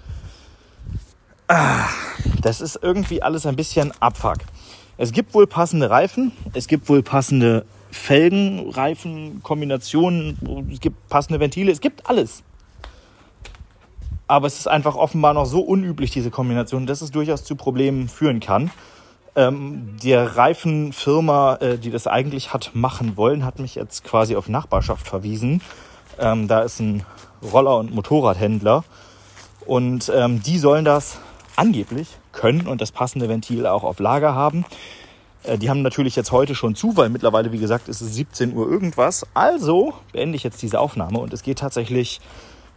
Ah, 1.47 1.89
das 2.41 2.61
ist 2.61 2.79
irgendwie 2.83 3.23
alles 3.23 3.47
ein 3.47 3.57
bisschen 3.57 3.93
Abfuck. 4.01 4.39
Es 4.97 5.13
gibt 5.13 5.35
wohl 5.35 5.47
passende 5.47 5.91
Reifen, 5.91 6.33
es 6.55 6.67
gibt 6.67 6.89
wohl 6.89 7.03
passende 7.03 7.65
Felgen, 7.91 8.71
Reifen, 8.71 9.43
Kombinationen, 9.43 10.69
es 10.73 10.81
gibt 10.81 11.09
passende 11.09 11.41
Ventile, 11.41 11.71
es 11.71 11.81
gibt 11.81 12.09
alles. 12.09 12.43
Aber 14.33 14.47
es 14.47 14.59
ist 14.59 14.67
einfach 14.67 14.97
offenbar 14.97 15.35
noch 15.35 15.45
so 15.45 15.61
unüblich, 15.61 16.11
diese 16.11 16.31
Kombination, 16.31 16.87
dass 16.87 17.03
es 17.03 17.11
durchaus 17.11 17.45
zu 17.45 17.55
Problemen 17.55 18.09
führen 18.09 18.41
kann. 18.41 18.71
Ähm, 19.37 19.99
die 20.03 20.15
Reifenfirma, 20.15 21.57
äh, 21.57 21.77
die 21.77 21.91
das 21.91 22.07
eigentlich 22.07 22.55
hat 22.55 22.71
machen 22.73 23.19
wollen, 23.19 23.45
hat 23.45 23.59
mich 23.59 23.75
jetzt 23.75 24.05
quasi 24.05 24.35
auf 24.35 24.49
Nachbarschaft 24.49 25.07
verwiesen. 25.07 25.61
Ähm, 26.19 26.49
da 26.49 26.61
ist 26.61 26.81
ein 26.81 27.05
Roller- 27.43 27.77
und 27.77 27.95
Motorradhändler. 27.95 28.85
Und 29.67 30.11
ähm, 30.17 30.43
die 30.43 30.57
sollen 30.57 30.87
das 30.87 31.19
angeblich 31.57 32.09
können 32.33 32.67
und 32.69 32.81
das 32.81 32.91
passende 32.91 33.29
Ventil 33.29 33.67
auch 33.67 33.85
auf 33.85 33.99
Lager 33.99 34.35
haben. 34.35 34.65
Äh, 35.43 35.59
die 35.59 35.69
haben 35.69 35.83
natürlich 35.83 36.17
jetzt 36.17 36.33
heute 36.33 36.55
schon 36.55 36.75
zu, 36.75 36.97
weil 36.97 37.11
mittlerweile, 37.11 37.53
wie 37.53 37.59
gesagt, 37.59 37.87
ist 37.87 38.01
es 38.01 38.15
17 38.15 38.57
Uhr 38.57 38.67
irgendwas. 38.67 39.27
Also 39.35 39.93
beende 40.11 40.37
ich 40.37 40.43
jetzt 40.43 40.63
diese 40.63 40.81
Aufnahme 40.81 41.19
und 41.19 41.35
es 41.35 41.43
geht 41.43 41.59
tatsächlich 41.59 42.23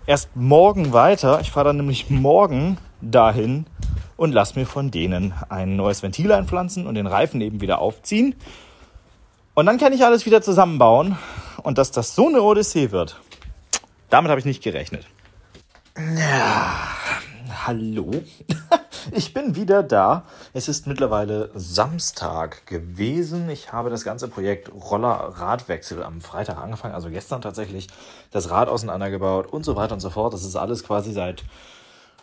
erst 0.07 0.35
morgen 0.35 0.93
weiter. 0.93 1.39
Ich 1.41 1.51
fahre 1.51 1.67
dann 1.67 1.77
nämlich 1.77 2.09
morgen 2.09 2.77
dahin 3.01 3.65
und 4.17 4.31
lasse 4.31 4.57
mir 4.57 4.65
von 4.65 4.91
denen 4.91 5.33
ein 5.49 5.75
neues 5.75 6.03
Ventil 6.03 6.31
einpflanzen 6.31 6.87
und 6.87 6.95
den 6.95 7.07
Reifen 7.07 7.41
eben 7.41 7.61
wieder 7.61 7.79
aufziehen. 7.79 8.35
Und 9.53 9.65
dann 9.65 9.77
kann 9.77 9.93
ich 9.93 10.03
alles 10.03 10.25
wieder 10.25 10.41
zusammenbauen. 10.41 11.17
Und 11.63 11.77
dass 11.77 11.91
das 11.91 12.15
so 12.15 12.27
eine 12.27 12.41
Odyssee 12.41 12.91
wird, 12.91 13.19
damit 14.09 14.29
habe 14.29 14.39
ich 14.39 14.45
nicht 14.45 14.63
gerechnet. 14.63 15.07
Ja, 15.97 16.77
hallo. 17.65 18.11
Ich 19.11 19.33
bin 19.33 19.55
wieder 19.55 19.83
da. 19.83 20.23
Es 20.53 20.67
ist 20.67 20.87
mittlerweile 20.87 21.51
Samstag 21.53 22.65
gewesen. 22.65 23.49
Ich 23.49 23.71
habe 23.71 23.89
das 23.89 24.03
ganze 24.03 24.27
Projekt 24.27 24.71
Roller-Radwechsel 24.73 26.01
am 26.01 26.21
Freitag 26.21 26.57
angefangen, 26.57 26.95
also 26.95 27.09
gestern 27.09 27.41
tatsächlich 27.41 27.87
das 28.31 28.49
Rad 28.49 28.67
auseinandergebaut 28.67 29.47
und 29.51 29.63
so 29.63 29.75
weiter 29.75 29.93
und 29.93 29.99
so 29.99 30.09
fort. 30.09 30.33
Das 30.33 30.43
ist 30.43 30.55
alles 30.55 30.83
quasi 30.83 31.13
seit 31.13 31.43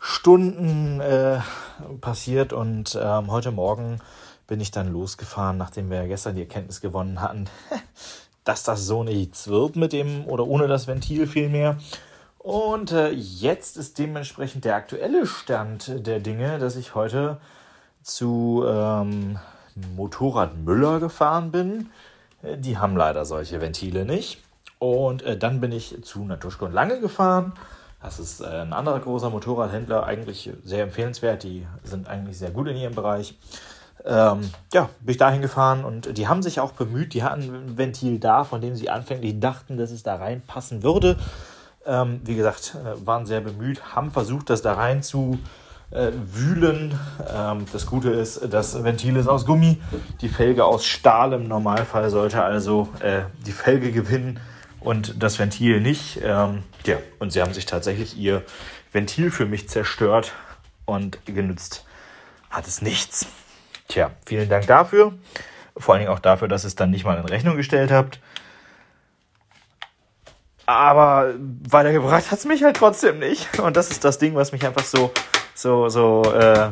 Stunden 0.01 1.01
äh, 1.01 1.39
passiert 2.01 2.53
und 2.53 2.99
ähm, 3.01 3.31
heute 3.31 3.53
Morgen 3.53 4.01
bin 4.49 4.61
ich 4.61 4.73
dann 4.73 4.93
losgefahren, 4.93 5.57
nachdem 5.57 5.89
wir 5.91 6.09
gestern 6.09 6.35
die 6.35 6.43
Erkenntnis 6.43 6.81
gewonnen 6.81 7.21
hatten, 7.21 7.47
dass 8.45 8.65
das 8.65 8.85
so 8.87 9.05
nichts 9.05 9.47
wird 9.47 9.77
mit 9.77 9.93
dem 9.93 10.27
oder 10.27 10.47
ohne 10.47 10.67
das 10.67 10.89
Ventil 10.89 11.29
vielmehr. 11.29 11.77
Und 12.43 12.91
äh, 12.91 13.11
jetzt 13.11 13.77
ist 13.77 13.99
dementsprechend 13.99 14.65
der 14.65 14.75
aktuelle 14.75 15.27
Stand 15.27 16.07
der 16.07 16.19
Dinge, 16.19 16.59
dass 16.59 16.75
ich 16.75 16.97
heute 16.97 17.39
zu 18.03 18.65
ähm, 18.67 19.39
Motorrad 19.97 20.57
Müller 20.57 20.99
gefahren 20.99 21.53
bin. 21.53 21.91
Äh, 22.43 22.59
die 22.59 22.79
haben 22.79 22.97
leider 22.97 23.25
solche 23.25 23.61
Ventile 23.61 24.05
nicht. 24.05 24.43
Und 24.81 25.23
äh, 25.23 25.39
dann 25.39 25.61
bin 25.61 25.71
ich 25.71 26.03
zu 26.03 26.25
Natuschko 26.25 26.65
und 26.65 26.73
Lange 26.73 26.99
gefahren. 26.99 27.53
Das 28.03 28.19
ist 28.19 28.41
äh, 28.41 28.47
ein 28.47 28.73
anderer 28.73 28.99
großer 28.99 29.31
Motorradhändler, 29.31 30.05
eigentlich 30.05 30.51
sehr 30.65 30.83
empfehlenswert. 30.83 31.45
Die 31.45 31.65
sind 31.85 32.09
eigentlich 32.09 32.39
sehr 32.39 32.51
gut 32.51 32.67
in 32.67 32.77
ihrem 32.77 32.97
Bereich. 32.97 33.39
Ähm, 34.05 34.51
ja, 34.73 34.89
bin 34.99 35.13
ich 35.13 35.17
dahin 35.17 35.43
gefahren 35.43 35.85
und 35.85 36.19
die 36.19 36.27
haben 36.27 36.43
sich 36.43 36.59
auch 36.59 36.73
bemüht. 36.73 37.15
Die 37.15 37.23
hatten 37.23 37.43
ein 37.43 37.79
Ventil 37.79 38.19
da, 38.19 38.43
von 38.43 38.61
dem 38.61 38.75
sie 38.75 38.91
anfänglich 38.91 39.39
dachten, 39.39 39.77
dass 39.77 39.93
es 39.93 40.03
da 40.03 40.17
reinpassen 40.17 40.83
würde. 40.83 41.17
Ähm, 41.87 42.21
wie 42.25 42.37
gesagt, 42.37 42.77
äh, 42.77 43.07
waren 43.07 43.27
sehr 43.27 43.41
bemüht, 43.41 43.95
haben 43.95 44.11
versucht, 44.11 44.51
das 44.51 44.63
da 44.63 44.75
rein 44.75 45.03
zu 45.03 45.39
äh, 45.91 46.11
wühlen. 46.15 46.99
Ähm, 47.29 47.67
das 47.73 47.87
Gute 47.87 48.11
ist, 48.11 48.41
das 48.53 48.83
Ventil 48.83 49.17
ist 49.17 49.29
aus 49.29 49.47
Gummi, 49.47 49.81
die 50.21 50.29
Felge 50.29 50.65
aus 50.65 50.87
Stahl 50.87 51.33
im 51.33 51.49
Normalfall 51.49 52.09
sollte 52.11 52.43
also 52.43 52.89
äh, 53.01 53.23
die 53.47 53.53
Felge 53.53 53.93
gewinnen 53.93 54.41
und 54.81 55.23
das 55.23 55.39
Ventil 55.39 55.81
nicht. 55.81 56.21
Ähm, 56.23 56.63
ja, 56.87 56.99
und 57.19 57.33
sie 57.33 57.43
haben 57.43 57.53
sich 57.53 57.67
tatsächlich 57.67 58.17
ihr 58.17 58.43
Ventil 58.93 59.31
für 59.31 59.47
mich 59.47 59.69
zerstört 59.69 60.33
und 60.85 61.25
genützt 61.27 61.85
hat 62.51 62.67
es 62.67 62.83
nichts. 62.83 63.27
Tja, 63.89 64.11
vielen 64.27 64.49
Dank 64.49 64.67
dafür. 64.67 65.13
Vor 65.77 65.95
allen 65.95 66.03
Dingen 66.03 66.13
auch 66.13 66.19
dafür, 66.19 66.49
dass 66.49 66.65
ihr 66.65 66.69
es 66.69 66.75
dann 66.75 66.91
nicht 66.91 67.05
mal 67.05 67.19
in 67.19 67.25
Rechnung 67.25 67.57
gestellt 67.57 67.91
habt. 67.91 68.21
Aber 70.73 71.35
weitergebracht 71.69 72.31
hat 72.31 72.39
es 72.39 72.47
mich 72.47 72.63
halt 72.63 72.77
trotzdem 72.77 73.19
nicht. 73.19 73.59
Und 73.59 73.77
das 73.77 73.91
ist 73.91 74.05
das 74.05 74.19
Ding, 74.19 74.35
was 74.35 74.53
mich 74.53 74.65
einfach 74.65 74.85
so, 74.85 75.13
so, 75.55 75.91
so, 75.91 76.23
äh, 76.33 76.71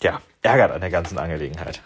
ja, 0.00 0.20
ärgert 0.42 0.72
an 0.72 0.80
der 0.80 0.90
ganzen 0.90 1.18
Angelegenheit. 1.18 1.80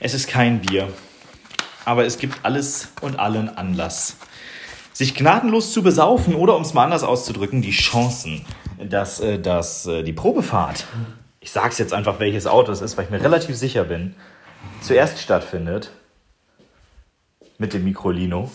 Es 0.00 0.14
ist 0.14 0.28
kein 0.28 0.60
Bier, 0.60 0.92
aber 1.84 2.04
es 2.04 2.18
gibt 2.18 2.44
alles 2.44 2.88
und 3.02 3.20
allen 3.20 3.56
Anlass, 3.56 4.16
sich 4.92 5.14
gnadenlos 5.14 5.72
zu 5.72 5.84
besaufen 5.84 6.34
oder, 6.34 6.56
um 6.56 6.62
es 6.62 6.74
mal 6.74 6.84
anders 6.84 7.04
auszudrücken, 7.04 7.62
die 7.62 7.70
Chancen, 7.70 8.44
dass, 8.88 9.20
äh, 9.20 9.38
dass 9.38 9.86
äh, 9.86 10.02
die 10.02 10.12
Probefahrt, 10.12 10.84
ich 11.40 11.50
sage 11.50 11.68
es 11.68 11.78
jetzt 11.78 11.92
einfach, 11.92 12.20
welches 12.20 12.46
Auto 12.46 12.72
es 12.72 12.80
ist, 12.80 12.96
weil 12.96 13.04
ich 13.04 13.10
mir 13.10 13.22
relativ 13.22 13.56
sicher 13.56 13.84
bin, 13.84 14.14
zuerst 14.80 15.18
stattfindet 15.18 15.90
mit 17.58 17.74
dem 17.74 17.84
Microlino, 17.84 18.50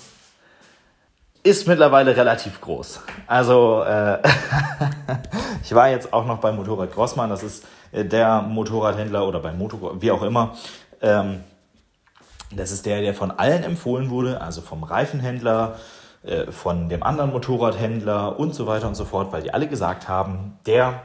ist 1.43 1.67
mittlerweile 1.67 2.15
relativ 2.15 2.59
groß. 2.59 3.01
Also 3.25 3.83
äh, 3.83 4.19
ich 5.63 5.73
war 5.73 5.89
jetzt 5.89 6.11
auch 6.13 6.25
noch 6.25 6.39
beim 6.39 6.57
Motorrad 6.57 6.93
Grossmann, 6.93 7.29
das 7.29 7.43
ist 7.43 7.65
äh, 7.91 8.03
der 8.03 8.41
Motorradhändler 8.41 9.27
oder 9.27 9.39
beim 9.39 9.57
Motor, 9.57 10.01
wie 10.01 10.11
auch 10.11 10.23
immer. 10.23 10.57
Ähm, 11.01 11.43
das 12.51 12.71
ist 12.71 12.85
der, 12.85 13.01
der 13.01 13.13
von 13.13 13.31
allen 13.31 13.63
empfohlen 13.63 14.09
wurde, 14.09 14.41
also 14.41 14.61
vom 14.61 14.83
Reifenhändler, 14.83 15.77
äh, 16.23 16.51
von 16.51 16.89
dem 16.89 17.03
anderen 17.03 17.31
Motorradhändler 17.31 18.39
und 18.39 18.53
so 18.55 18.67
weiter 18.67 18.87
und 18.87 18.95
so 18.95 19.05
fort, 19.05 19.31
weil 19.31 19.41
die 19.43 19.53
alle 19.53 19.67
gesagt 19.67 20.07
haben, 20.07 20.57
der, 20.65 21.03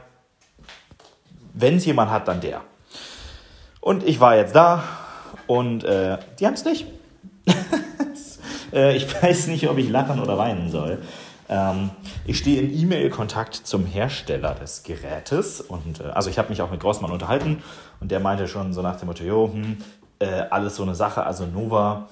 wenn 1.53 1.77
es 1.77 1.85
jemand 1.85 2.11
hat, 2.11 2.27
dann 2.27 2.41
der. 2.41 2.61
Und 3.79 4.03
ich 4.03 4.19
war 4.19 4.35
jetzt 4.35 4.55
da 4.55 4.83
und 5.47 5.83
äh, 5.83 6.17
die 6.39 6.45
haben 6.45 6.53
es 6.53 6.65
nicht. 6.65 6.87
äh, 8.73 8.95
ich 8.95 9.21
weiß 9.21 9.47
nicht, 9.47 9.69
ob 9.69 9.77
ich 9.77 9.89
lachen 9.89 10.19
oder 10.21 10.37
weinen 10.37 10.71
soll. 10.71 10.99
Ähm, 11.49 11.91
ich 12.25 12.37
stehe 12.37 12.61
in 12.61 12.73
E-Mail-Kontakt 12.73 13.55
zum 13.55 13.85
Hersteller 13.85 14.55
des 14.55 14.83
Gerätes 14.83 15.61
und 15.61 15.99
äh, 15.99 16.05
also 16.05 16.29
ich 16.29 16.39
habe 16.39 16.49
mich 16.49 16.61
auch 16.61 16.71
mit 16.71 16.79
Grossmann 16.79 17.11
unterhalten 17.11 17.61
und 17.99 18.11
der 18.11 18.19
meinte 18.19 18.47
schon 18.47 18.73
so 18.73 18.81
nach 18.81 18.95
dem 18.95 19.07
Motto, 19.07 19.23
jo, 19.23 19.51
hm, 19.51 19.77
äh, 20.19 20.43
alles 20.49 20.77
so 20.77 20.83
eine 20.83 20.95
Sache, 20.95 21.25
also 21.25 21.45
Nova 21.45 22.07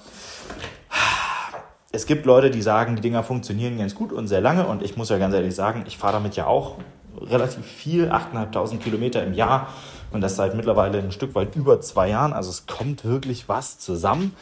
es 1.92 2.06
gibt 2.06 2.24
Leute, 2.24 2.50
die 2.50 2.62
sagen, 2.62 2.96
die 2.96 3.02
Dinger 3.02 3.22
funktionieren 3.22 3.78
ganz 3.78 3.94
gut 3.94 4.12
und 4.12 4.26
sehr 4.26 4.40
lange. 4.40 4.66
Und 4.66 4.82
ich 4.82 4.96
muss 4.96 5.10
ja 5.10 5.18
ganz 5.18 5.34
ehrlich 5.34 5.54
sagen, 5.54 5.84
ich 5.86 5.98
fahre 5.98 6.14
damit 6.14 6.34
ja 6.36 6.46
auch 6.46 6.78
relativ 7.20 7.66
viel, 7.66 8.10
8.500 8.10 8.78
Kilometer 8.78 9.22
im 9.22 9.34
Jahr. 9.34 9.68
Und 10.10 10.22
das 10.22 10.36
seit 10.36 10.54
mittlerweile 10.54 10.98
ein 10.98 11.12
Stück 11.12 11.34
weit 11.34 11.54
über 11.54 11.80
zwei 11.82 12.08
Jahren. 12.08 12.32
Also 12.32 12.50
es 12.50 12.66
kommt 12.66 13.04
wirklich 13.04 13.48
was 13.48 13.78
zusammen. 13.78 14.34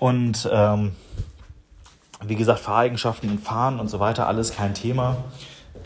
Und 0.00 0.48
ähm, 0.52 0.92
wie 2.24 2.34
gesagt, 2.34 2.58
Fahreigenschaften 2.58 3.30
und 3.30 3.38
Fahren 3.38 3.78
und 3.78 3.88
so 3.88 4.00
weiter, 4.00 4.26
alles 4.26 4.52
kein 4.52 4.74
Thema. 4.74 5.16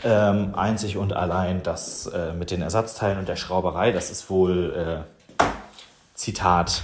Ähm, 0.03 0.55
einzig 0.55 0.97
und 0.97 1.13
allein 1.13 1.61
das 1.63 2.07
äh, 2.07 2.33
mit 2.33 2.51
den 2.51 2.61
Ersatzteilen 2.61 3.19
und 3.19 3.29
der 3.29 3.35
Schrauberei, 3.35 3.91
das 3.91 4.09
ist 4.09 4.29
wohl, 4.29 5.05
äh, 5.39 5.43
Zitat, 6.15 6.83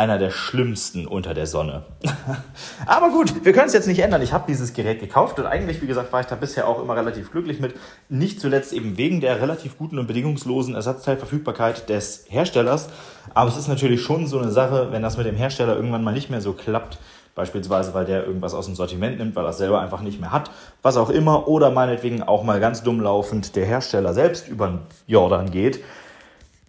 einer 0.00 0.16
der 0.16 0.30
schlimmsten 0.30 1.06
unter 1.06 1.34
der 1.34 1.46
Sonne. 1.46 1.82
Aber 2.86 3.10
gut, 3.10 3.44
wir 3.44 3.52
können 3.52 3.66
es 3.66 3.74
jetzt 3.74 3.86
nicht 3.86 3.98
ändern. 3.98 4.22
Ich 4.22 4.32
habe 4.32 4.44
dieses 4.48 4.72
Gerät 4.72 4.98
gekauft 4.98 5.38
und 5.38 5.44
eigentlich, 5.44 5.82
wie 5.82 5.86
gesagt, 5.86 6.10
war 6.10 6.22
ich 6.22 6.26
da 6.26 6.36
bisher 6.36 6.66
auch 6.66 6.82
immer 6.82 6.96
relativ 6.96 7.30
glücklich 7.30 7.60
mit. 7.60 7.74
Nicht 8.08 8.40
zuletzt 8.40 8.72
eben 8.72 8.96
wegen 8.96 9.20
der 9.20 9.42
relativ 9.42 9.76
guten 9.76 9.98
und 9.98 10.06
bedingungslosen 10.06 10.74
Ersatzteilverfügbarkeit 10.74 11.90
des 11.90 12.24
Herstellers. 12.30 12.88
Aber 13.34 13.50
es 13.50 13.58
ist 13.58 13.68
natürlich 13.68 14.00
schon 14.00 14.26
so 14.26 14.38
eine 14.38 14.50
Sache, 14.50 14.88
wenn 14.90 15.02
das 15.02 15.18
mit 15.18 15.26
dem 15.26 15.36
Hersteller 15.36 15.76
irgendwann 15.76 16.02
mal 16.02 16.14
nicht 16.14 16.30
mehr 16.30 16.40
so 16.40 16.54
klappt, 16.54 16.96
Beispielsweise, 17.36 17.94
weil 17.94 18.04
der 18.04 18.26
irgendwas 18.26 18.54
aus 18.54 18.66
dem 18.66 18.74
Sortiment 18.74 19.18
nimmt, 19.18 19.36
weil 19.36 19.44
er 19.44 19.50
es 19.50 19.58
selber 19.58 19.80
einfach 19.80 20.00
nicht 20.02 20.20
mehr 20.20 20.32
hat, 20.32 20.50
was 20.82 20.96
auch 20.96 21.10
immer. 21.10 21.46
Oder 21.46 21.70
meinetwegen 21.70 22.24
auch 22.24 22.42
mal 22.42 22.58
ganz 22.58 22.82
dumm 22.82 23.00
laufend 23.00 23.54
der 23.54 23.64
Hersteller 23.64 24.12
selbst 24.12 24.48
über 24.48 24.66
den 24.66 24.78
Jordan 25.06 25.50
geht 25.50 25.80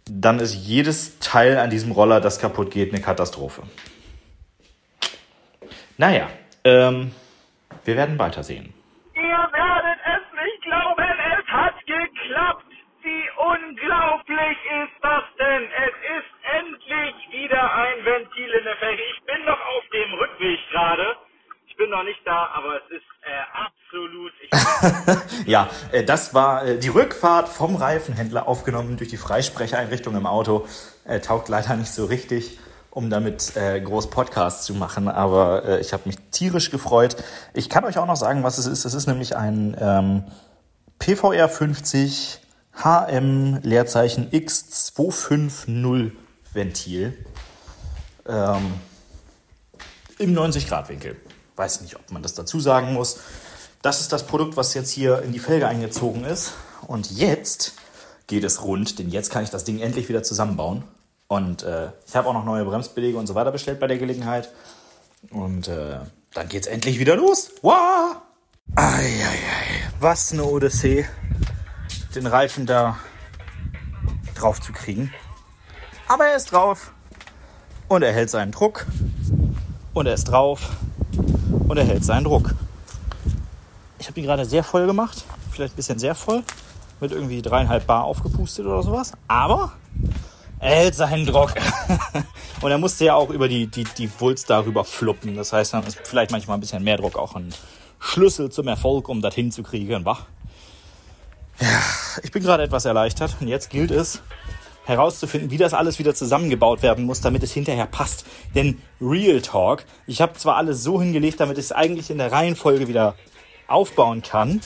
dann 0.09 0.39
ist 0.39 0.53
jedes 0.53 1.19
Teil 1.19 1.57
an 1.57 1.69
diesem 1.69 1.91
Roller, 1.91 2.19
das 2.21 2.39
kaputt 2.39 2.71
geht, 2.71 2.93
eine 2.93 3.01
Katastrophe. 3.01 3.63
Naja, 5.97 6.29
ähm, 6.63 7.11
wir 7.85 7.95
werden 7.95 8.17
weitersehen. 8.17 8.73
Ihr 9.13 9.21
werdet 9.21 9.99
es 10.05 10.43
nicht 10.43 10.61
glauben, 10.63 11.05
es 11.37 11.47
hat 11.47 11.75
geklappt. 11.85 12.65
Wie 13.03 13.23
unglaublich 13.37 14.57
ist 14.83 14.97
das 15.01 15.23
denn? 15.39 15.63
Es 15.63 15.95
ist 16.17 16.31
endlich 16.57 17.15
wieder 17.31 17.73
ein 17.75 18.05
Ventil 18.05 18.49
in 18.49 18.63
der 18.63 18.75
Felge. 18.77 19.01
Ich 19.15 19.23
bin 19.23 19.45
noch 19.45 19.59
auf 19.59 19.83
dem 19.91 20.13
Rückweg 20.13 20.59
gerade. 20.71 21.17
Ich 21.67 21.75
bin 21.77 21.89
noch 21.89 22.03
nicht 22.03 22.21
da, 22.25 22.49
aber 22.53 22.77
es 22.77 22.97
ist 22.97 23.09
äh, 23.23 23.31
absolut. 23.91 24.31
ja, 25.45 25.69
äh, 25.91 26.03
das 26.03 26.33
war 26.33 26.65
äh, 26.65 26.77
die 26.77 26.89
Rückfahrt 26.89 27.49
vom 27.49 27.75
Reifenhändler 27.75 28.47
aufgenommen 28.47 28.97
durch 28.97 29.09
die 29.09 29.17
Freisprecheinrichtung 29.17 30.15
im 30.15 30.25
Auto. 30.25 30.65
Äh, 31.05 31.19
taugt 31.19 31.49
leider 31.49 31.75
nicht 31.75 31.91
so 31.91 32.05
richtig, 32.05 32.59
um 32.89 33.09
damit 33.09 33.53
groß 33.55 34.09
Podcasts 34.09 34.65
zu 34.65 34.73
machen, 34.73 35.07
aber 35.07 35.79
ich 35.79 35.93
habe 35.93 36.03
mich 36.07 36.17
tierisch 36.31 36.71
gefreut. 36.71 37.15
Ich 37.53 37.69
kann 37.69 37.85
euch 37.85 37.97
auch 37.97 38.05
noch 38.05 38.17
sagen, 38.17 38.43
was 38.43 38.57
es 38.57 38.65
ist. 38.65 38.83
Es 38.83 38.93
ist 38.93 39.07
nämlich 39.07 39.37
ein 39.37 39.77
ähm, 39.79 40.23
PVR 40.99 41.47
50 41.47 42.41
HM 42.83 43.61
Leerzeichen 43.63 44.29
X250 44.29 46.11
Ventil 46.51 47.25
ähm, 48.27 48.73
im 50.17 50.33
90 50.33 50.67
Grad 50.67 50.89
Winkel. 50.89 51.15
Weiß 51.55 51.79
nicht, 51.79 51.95
ob 51.95 52.11
man 52.11 52.21
das 52.21 52.33
dazu 52.33 52.59
sagen 52.59 52.93
muss. 52.93 53.21
Das 53.81 53.99
ist 53.99 54.13
das 54.13 54.27
Produkt, 54.27 54.57
was 54.57 54.73
jetzt 54.73 54.91
hier 54.91 55.21
in 55.23 55.31
die 55.31 55.39
Felge 55.39 55.67
eingezogen 55.67 56.23
ist. 56.23 56.53
Und 56.87 57.11
jetzt 57.11 57.73
geht 58.27 58.43
es 58.43 58.63
rund, 58.63 58.99
denn 58.99 59.09
jetzt 59.09 59.31
kann 59.31 59.43
ich 59.43 59.49
das 59.49 59.63
Ding 59.63 59.79
endlich 59.79 60.07
wieder 60.07 60.21
zusammenbauen. 60.21 60.83
Und 61.27 61.63
äh, 61.63 61.89
ich 62.07 62.15
habe 62.15 62.27
auch 62.27 62.33
noch 62.33 62.45
neue 62.45 62.63
Bremsbeläge 62.65 63.17
und 63.17 63.25
so 63.25 63.35
weiter 63.35 63.51
bestellt 63.51 63.79
bei 63.79 63.87
der 63.87 63.97
Gelegenheit. 63.97 64.51
Und 65.31 65.67
äh, 65.67 65.97
dann 66.33 66.47
es 66.51 66.67
endlich 66.67 66.99
wieder 66.99 67.15
los. 67.15 67.51
Wow! 67.61 68.17
Eieiei, 68.75 69.91
was 69.99 70.31
eine 70.31 70.43
Odyssee, 70.43 71.05
den 72.15 72.27
Reifen 72.27 72.65
da 72.65 72.97
drauf 74.35 74.61
zu 74.61 74.71
kriegen. 74.73 75.11
Aber 76.07 76.25
er 76.25 76.35
ist 76.35 76.51
drauf 76.51 76.93
und 77.87 78.03
er 78.03 78.13
hält 78.13 78.29
seinen 78.29 78.51
Druck 78.51 78.85
und 79.93 80.05
er 80.05 80.13
ist 80.13 80.25
drauf 80.25 80.69
und 81.67 81.77
er 81.77 81.85
hält 81.85 82.05
seinen 82.05 82.25
Druck. 82.25 82.53
Ich 84.01 84.07
habe 84.07 84.19
ihn 84.19 84.25
gerade 84.25 84.45
sehr 84.45 84.63
voll 84.63 84.87
gemacht, 84.87 85.23
vielleicht 85.51 85.73
ein 85.73 85.75
bisschen 85.75 85.99
sehr 85.99 86.15
voll, 86.15 86.41
mit 86.99 87.11
irgendwie 87.11 87.39
dreieinhalb 87.43 87.85
Bar 87.85 88.05
aufgepustet 88.05 88.65
oder 88.65 88.81
sowas. 88.81 89.11
Aber 89.27 89.73
er 90.59 90.75
hält 90.75 90.95
seinen 90.95 91.23
Druck. 91.27 91.53
und 92.61 92.71
er 92.71 92.79
musste 92.79 93.05
ja 93.05 93.13
auch 93.13 93.29
über 93.29 93.47
die, 93.47 93.67
die, 93.67 93.83
die 93.83 94.09
Wulst 94.19 94.49
darüber 94.49 94.85
fluppen. 94.85 95.35
Das 95.35 95.53
heißt, 95.53 95.75
dann 95.75 95.83
ist 95.85 95.99
vielleicht 96.03 96.31
manchmal 96.31 96.57
ein 96.57 96.61
bisschen 96.61 96.83
mehr 96.83 96.97
Druck 96.97 97.15
auch 97.15 97.35
ein 97.35 97.53
Schlüssel 97.99 98.49
zum 98.49 98.67
Erfolg, 98.67 99.07
um 99.07 99.21
das 99.21 99.35
hinzukriegen. 99.35 100.03
Wach. 100.03 100.25
Ja, 101.59 101.67
ich 102.23 102.31
bin 102.31 102.41
gerade 102.41 102.63
etwas 102.63 102.85
erleichtert 102.85 103.35
und 103.39 103.49
jetzt 103.49 103.69
gilt 103.69 103.91
es, 103.91 104.23
herauszufinden, 104.83 105.51
wie 105.51 105.57
das 105.57 105.75
alles 105.75 105.99
wieder 105.99 106.15
zusammengebaut 106.15 106.81
werden 106.81 107.05
muss, 107.05 107.21
damit 107.21 107.43
es 107.43 107.51
hinterher 107.51 107.85
passt. 107.85 108.25
Denn 108.55 108.81
Real 108.99 109.41
Talk, 109.41 109.85
ich 110.07 110.21
habe 110.21 110.33
zwar 110.33 110.55
alles 110.55 110.81
so 110.81 110.99
hingelegt, 110.99 111.39
damit 111.39 111.59
es 111.59 111.71
eigentlich 111.71 112.09
in 112.09 112.17
der 112.17 112.31
Reihenfolge 112.31 112.87
wieder 112.87 113.13
aufbauen 113.71 114.21
kann. 114.21 114.61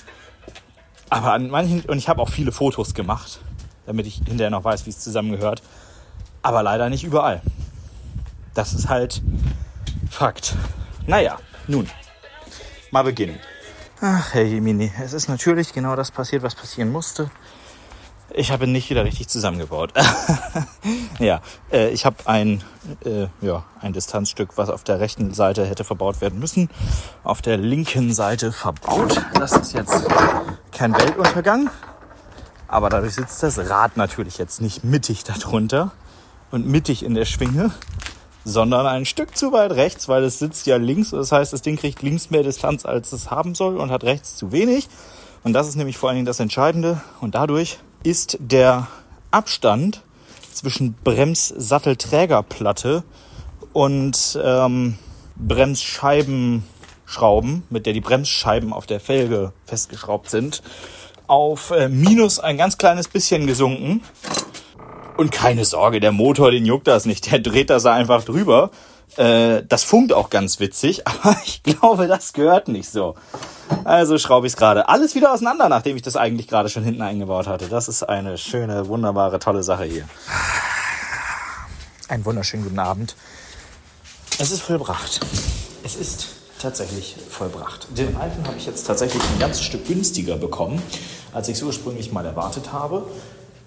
Aber 1.10 1.34
an 1.34 1.50
manchen, 1.50 1.82
und 1.82 1.98
ich 1.98 2.10
habe 2.10 2.22
auch 2.22 2.30
viele 2.30 2.52
Fotos 2.52 2.94
gemacht, 2.94 3.40
damit 3.86 4.08
ich 4.08 4.16
hinterher 4.16 4.50
noch 4.50 4.64
weiß, 4.64 4.86
wie 4.86 4.90
es 4.90 5.00
zusammengehört. 5.00 5.62
Aber 6.42 6.64
leider 6.64 6.90
nicht 6.90 7.04
überall. 7.04 7.42
Das 8.54 8.74
ist 8.74 8.90
halt 8.90 9.22
Fakt. 10.10 10.56
Naja, 11.08 11.40
nun, 11.68 11.90
mal 12.92 13.04
beginnen. 13.04 13.40
Ach, 14.02 14.34
Herr 14.34 14.44
Jemini, 14.44 14.92
es 15.02 15.14
ist 15.14 15.28
natürlich 15.28 15.74
genau 15.74 15.96
das 15.96 16.12
passiert, 16.12 16.44
was 16.44 16.56
passieren 16.56 16.92
musste. 16.92 17.30
Ich 18.34 18.52
habe 18.52 18.66
ihn 18.66 18.72
nicht 18.72 18.90
wieder 18.90 19.06
richtig 19.06 19.28
zusammengebaut. 19.28 19.94
ja, 21.20 21.42
äh, 21.72 21.90
ich 21.90 22.06
habe 22.06 22.18
ein, 22.26 22.64
äh, 23.06 23.28
ja, 23.42 23.64
ein 23.82 23.94
Distanzstück, 23.94 24.58
was 24.58 24.70
auf 24.70 24.84
der 24.84 25.00
rechten 25.00 25.34
Seite 25.34 25.66
hätte 25.66 25.84
verbaut 25.84 26.22
werden 26.22 26.40
müssen, 26.40 26.70
auf 27.24 27.42
der 27.42 27.58
linken 27.58 28.14
Seite 28.14 28.52
verbaut. 28.52 29.24
Das 29.36 29.54
ist 29.54 29.74
jetzt 29.74 30.08
kein 30.72 30.94
Weltuntergang. 30.94 31.70
Aber 32.68 32.90
dadurch 32.90 33.14
sitzt 33.14 33.44
das 33.44 33.58
Rad 33.70 33.96
natürlich 33.96 34.38
jetzt 34.38 34.60
nicht 34.60 34.84
mittig 34.84 35.24
darunter 35.24 35.92
und 36.52 36.68
mittig 36.68 37.04
in 37.04 37.14
der 37.14 37.26
Schwinge, 37.26 37.72
sondern 38.44 38.88
ein 38.88 39.06
Stück 39.06 39.38
zu 39.38 39.52
weit 39.52 39.72
rechts, 39.72 40.08
weil 40.10 40.24
es 40.24 40.40
sitzt 40.40 40.66
ja 40.66 40.78
links. 40.78 41.12
Das 41.12 41.32
heißt, 41.32 41.54
das 41.54 41.62
Ding 41.62 41.78
kriegt 41.78 42.02
links 42.02 42.32
mehr 42.32 42.44
Distanz, 42.44 42.86
als 42.86 43.14
es 43.14 43.30
haben 43.30 43.56
soll 43.56 43.78
und 43.78 43.92
hat 43.92 44.04
rechts 44.04 44.36
zu 44.36 44.52
wenig. 44.52 44.90
Und 45.44 45.54
das 45.54 45.68
ist 45.68 45.76
nämlich 45.76 45.98
vor 45.98 46.10
allen 46.10 46.18
Dingen 46.18 46.26
das 46.26 46.40
Entscheidende. 46.40 47.02
Und 47.22 47.36
dadurch 47.36 47.80
ist 48.06 48.38
der 48.40 48.88
Abstand 49.32 50.02
zwischen 50.54 50.94
Bremssattelträgerplatte 51.04 53.04
und 53.74 54.40
ähm, 54.42 54.98
Bremsscheibenschrauben, 55.36 57.64
mit 57.70 57.86
der 57.86 57.94
die 57.94 58.02
Bremsscheiben 58.02 58.74
auf 58.74 58.86
der 58.86 59.00
Felge 59.00 59.54
festgeschraubt 59.66 60.30
sind, 60.30 60.62
auf 61.28 61.72
äh, 61.72 61.90
minus 61.90 62.40
ein 62.40 62.58
ganz 62.58 62.78
kleines 62.78 63.08
bisschen 63.08 63.48
gesunken. 63.48 64.02
Und 65.18 65.32
keine 65.32 65.66
Sorge, 65.66 66.00
der 66.00 66.12
Motor, 66.12 66.52
den 66.52 66.66
juckt 66.66 66.88
das 66.88 67.06
nicht. 67.06 67.32
Der 67.32 67.40
dreht 67.40 67.70
das 67.70 67.86
einfach 67.86 68.24
drüber. 68.24 68.72
Äh, 69.18 69.64
das 69.68 69.84
funkt 69.84 70.14
auch 70.14 70.30
ganz 70.30 70.60
witzig, 70.60 71.08
aber 71.08 71.38
ich 71.46 71.64
glaube, 71.64 72.08
das 72.08 72.34
gehört 72.34 72.68
nicht 72.68 72.90
so. 72.90 73.16
Also 73.84 74.18
schraube 74.18 74.48
ich 74.48 74.54
es 74.54 74.58
gerade 74.58 74.90
alles 74.90 75.16
wieder 75.16 75.34
auseinander, 75.34 75.70
nachdem 75.70 75.96
ich 75.96 76.02
das 76.02 76.16
eigentlich 76.16 76.48
gerade 76.48 76.70
schon 76.70 76.84
hinten 76.84 77.02
eingebaut 77.02 77.48
hatte. 77.48 77.68
Das 77.68 77.88
ist 77.88 78.04
eine 78.04 78.38
schöne, 78.38 78.88
wunderbare, 78.88 79.40
tolle 79.40 79.64
Sache 79.64 79.86
hier. 79.86 80.08
Einen 82.08 82.26
wunderschönen 82.26 82.64
guten 82.64 82.80
Abend. 82.80 83.16
Es 84.38 84.52
ist 84.52 84.62
vollbracht. 84.62 85.22
Es 85.84 85.96
ist 85.96 86.28
tatsächlich 86.60 87.16
vollbracht. 87.30 87.88
Den 87.98 88.16
Reifen 88.16 88.46
habe 88.46 88.58
ich 88.58 88.66
jetzt 88.66 88.86
tatsächlich 88.86 89.24
ein 89.24 89.40
ganzes 89.40 89.64
Stück 89.64 89.88
günstiger 89.88 90.38
bekommen, 90.38 90.82
als 91.34 91.48
ich 91.48 91.58
es 91.58 91.64
ursprünglich 91.64 92.12
mal 92.12 92.26
erwartet 92.26 92.72
habe. 92.72 93.08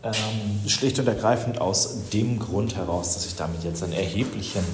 Ähm, 0.02 0.68
schlicht 0.68 0.98
und 1.00 1.08
ergreifend 1.08 1.60
aus 1.60 2.10
dem 2.12 2.38
Grund 2.38 2.76
heraus, 2.76 3.14
dass 3.14 3.26
ich 3.26 3.34
damit 3.34 3.64
jetzt 3.64 3.82
einen 3.82 3.92
erheblichen 3.92 4.64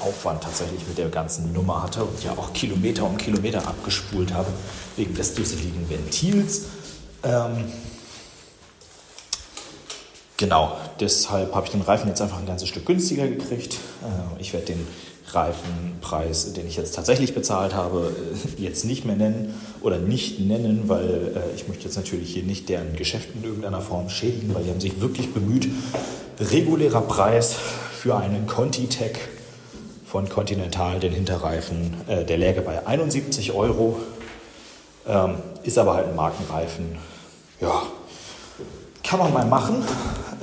Aufwand 0.00 0.42
tatsächlich 0.42 0.86
mit 0.86 0.98
der 0.98 1.08
ganzen 1.08 1.52
Nummer 1.52 1.82
hatte 1.82 2.04
und 2.04 2.22
ja 2.22 2.32
auch 2.32 2.52
Kilometer 2.52 3.04
um 3.04 3.16
Kilometer 3.16 3.66
abgespult 3.66 4.32
habe, 4.32 4.48
wegen 4.96 5.14
des 5.14 5.34
dusseligen 5.34 5.88
Ventils. 5.88 6.62
Ähm, 7.22 7.64
genau, 10.36 10.76
deshalb 10.98 11.54
habe 11.54 11.66
ich 11.66 11.72
den 11.72 11.82
Reifen 11.82 12.08
jetzt 12.08 12.20
einfach 12.20 12.38
ein 12.38 12.46
ganzes 12.46 12.68
Stück 12.68 12.86
günstiger 12.86 13.28
gekriegt. 13.28 13.74
Äh, 14.02 14.40
ich 14.40 14.52
werde 14.52 14.66
den 14.66 14.86
Reifenpreis, 15.34 16.52
den 16.52 16.66
ich 16.66 16.76
jetzt 16.76 16.94
tatsächlich 16.94 17.34
bezahlt 17.34 17.74
habe, 17.74 18.12
äh, 18.58 18.62
jetzt 18.62 18.84
nicht 18.84 19.04
mehr 19.04 19.16
nennen 19.16 19.54
oder 19.80 19.98
nicht 19.98 20.40
nennen, 20.40 20.84
weil 20.88 21.32
äh, 21.36 21.56
ich 21.56 21.68
möchte 21.68 21.84
jetzt 21.84 21.96
natürlich 21.96 22.32
hier 22.32 22.42
nicht 22.42 22.68
deren 22.68 22.96
Geschäft 22.96 23.28
in 23.34 23.44
irgendeiner 23.44 23.80
Form 23.80 24.08
schädigen, 24.08 24.54
weil 24.54 24.64
die 24.64 24.70
haben 24.70 24.80
sich 24.80 25.00
wirklich 25.00 25.32
bemüht. 25.32 25.68
Regulärer 26.40 27.02
Preis 27.02 27.54
für 28.00 28.16
einen 28.16 28.46
Conti-Tech 28.46 29.18
von 30.10 30.28
Continental, 30.28 30.98
den 30.98 31.12
Hinterreifen, 31.12 31.94
äh, 32.08 32.24
der 32.24 32.36
läge 32.36 32.62
bei 32.62 32.84
71 32.84 33.52
Euro, 33.52 34.00
ähm, 35.06 35.36
ist 35.62 35.78
aber 35.78 35.94
halt 35.94 36.08
ein 36.08 36.16
Markenreifen. 36.16 36.98
Ja, 37.60 37.82
kann 39.04 39.20
man 39.20 39.32
mal 39.32 39.46
machen. 39.46 39.84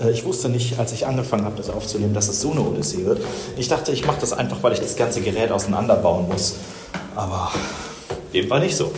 Äh, 0.02 0.12
ich 0.12 0.24
wusste 0.24 0.48
nicht, 0.48 0.80
als 0.80 0.94
ich 0.94 1.06
angefangen 1.06 1.44
habe, 1.44 1.58
das 1.58 1.70
aufzunehmen, 1.70 2.14
dass 2.14 2.30
es 2.30 2.40
so 2.40 2.52
eine 2.52 2.62
Odyssee 2.62 3.06
wird. 3.06 3.22
Ich 3.58 3.68
dachte, 3.68 3.92
ich 3.92 4.06
mache 4.06 4.22
das 4.22 4.32
einfach, 4.32 4.64
weil 4.64 4.72
ich 4.72 4.80
das 4.80 4.96
ganze 4.96 5.20
Gerät 5.20 5.52
auseinanderbauen 5.52 6.30
muss. 6.30 6.56
Aber 7.16 7.52
dem 8.34 8.50
war 8.50 8.60
nicht 8.60 8.78
so. 8.78 8.94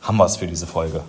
Haben 0.00 0.16
wir 0.16 0.24
es 0.24 0.36
für 0.36 0.46
diese 0.46 0.66
Folge. 0.66 1.02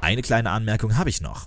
Eine 0.00 0.22
kleine 0.22 0.50
Anmerkung 0.50 0.98
habe 0.98 1.08
ich 1.08 1.20
noch. 1.20 1.46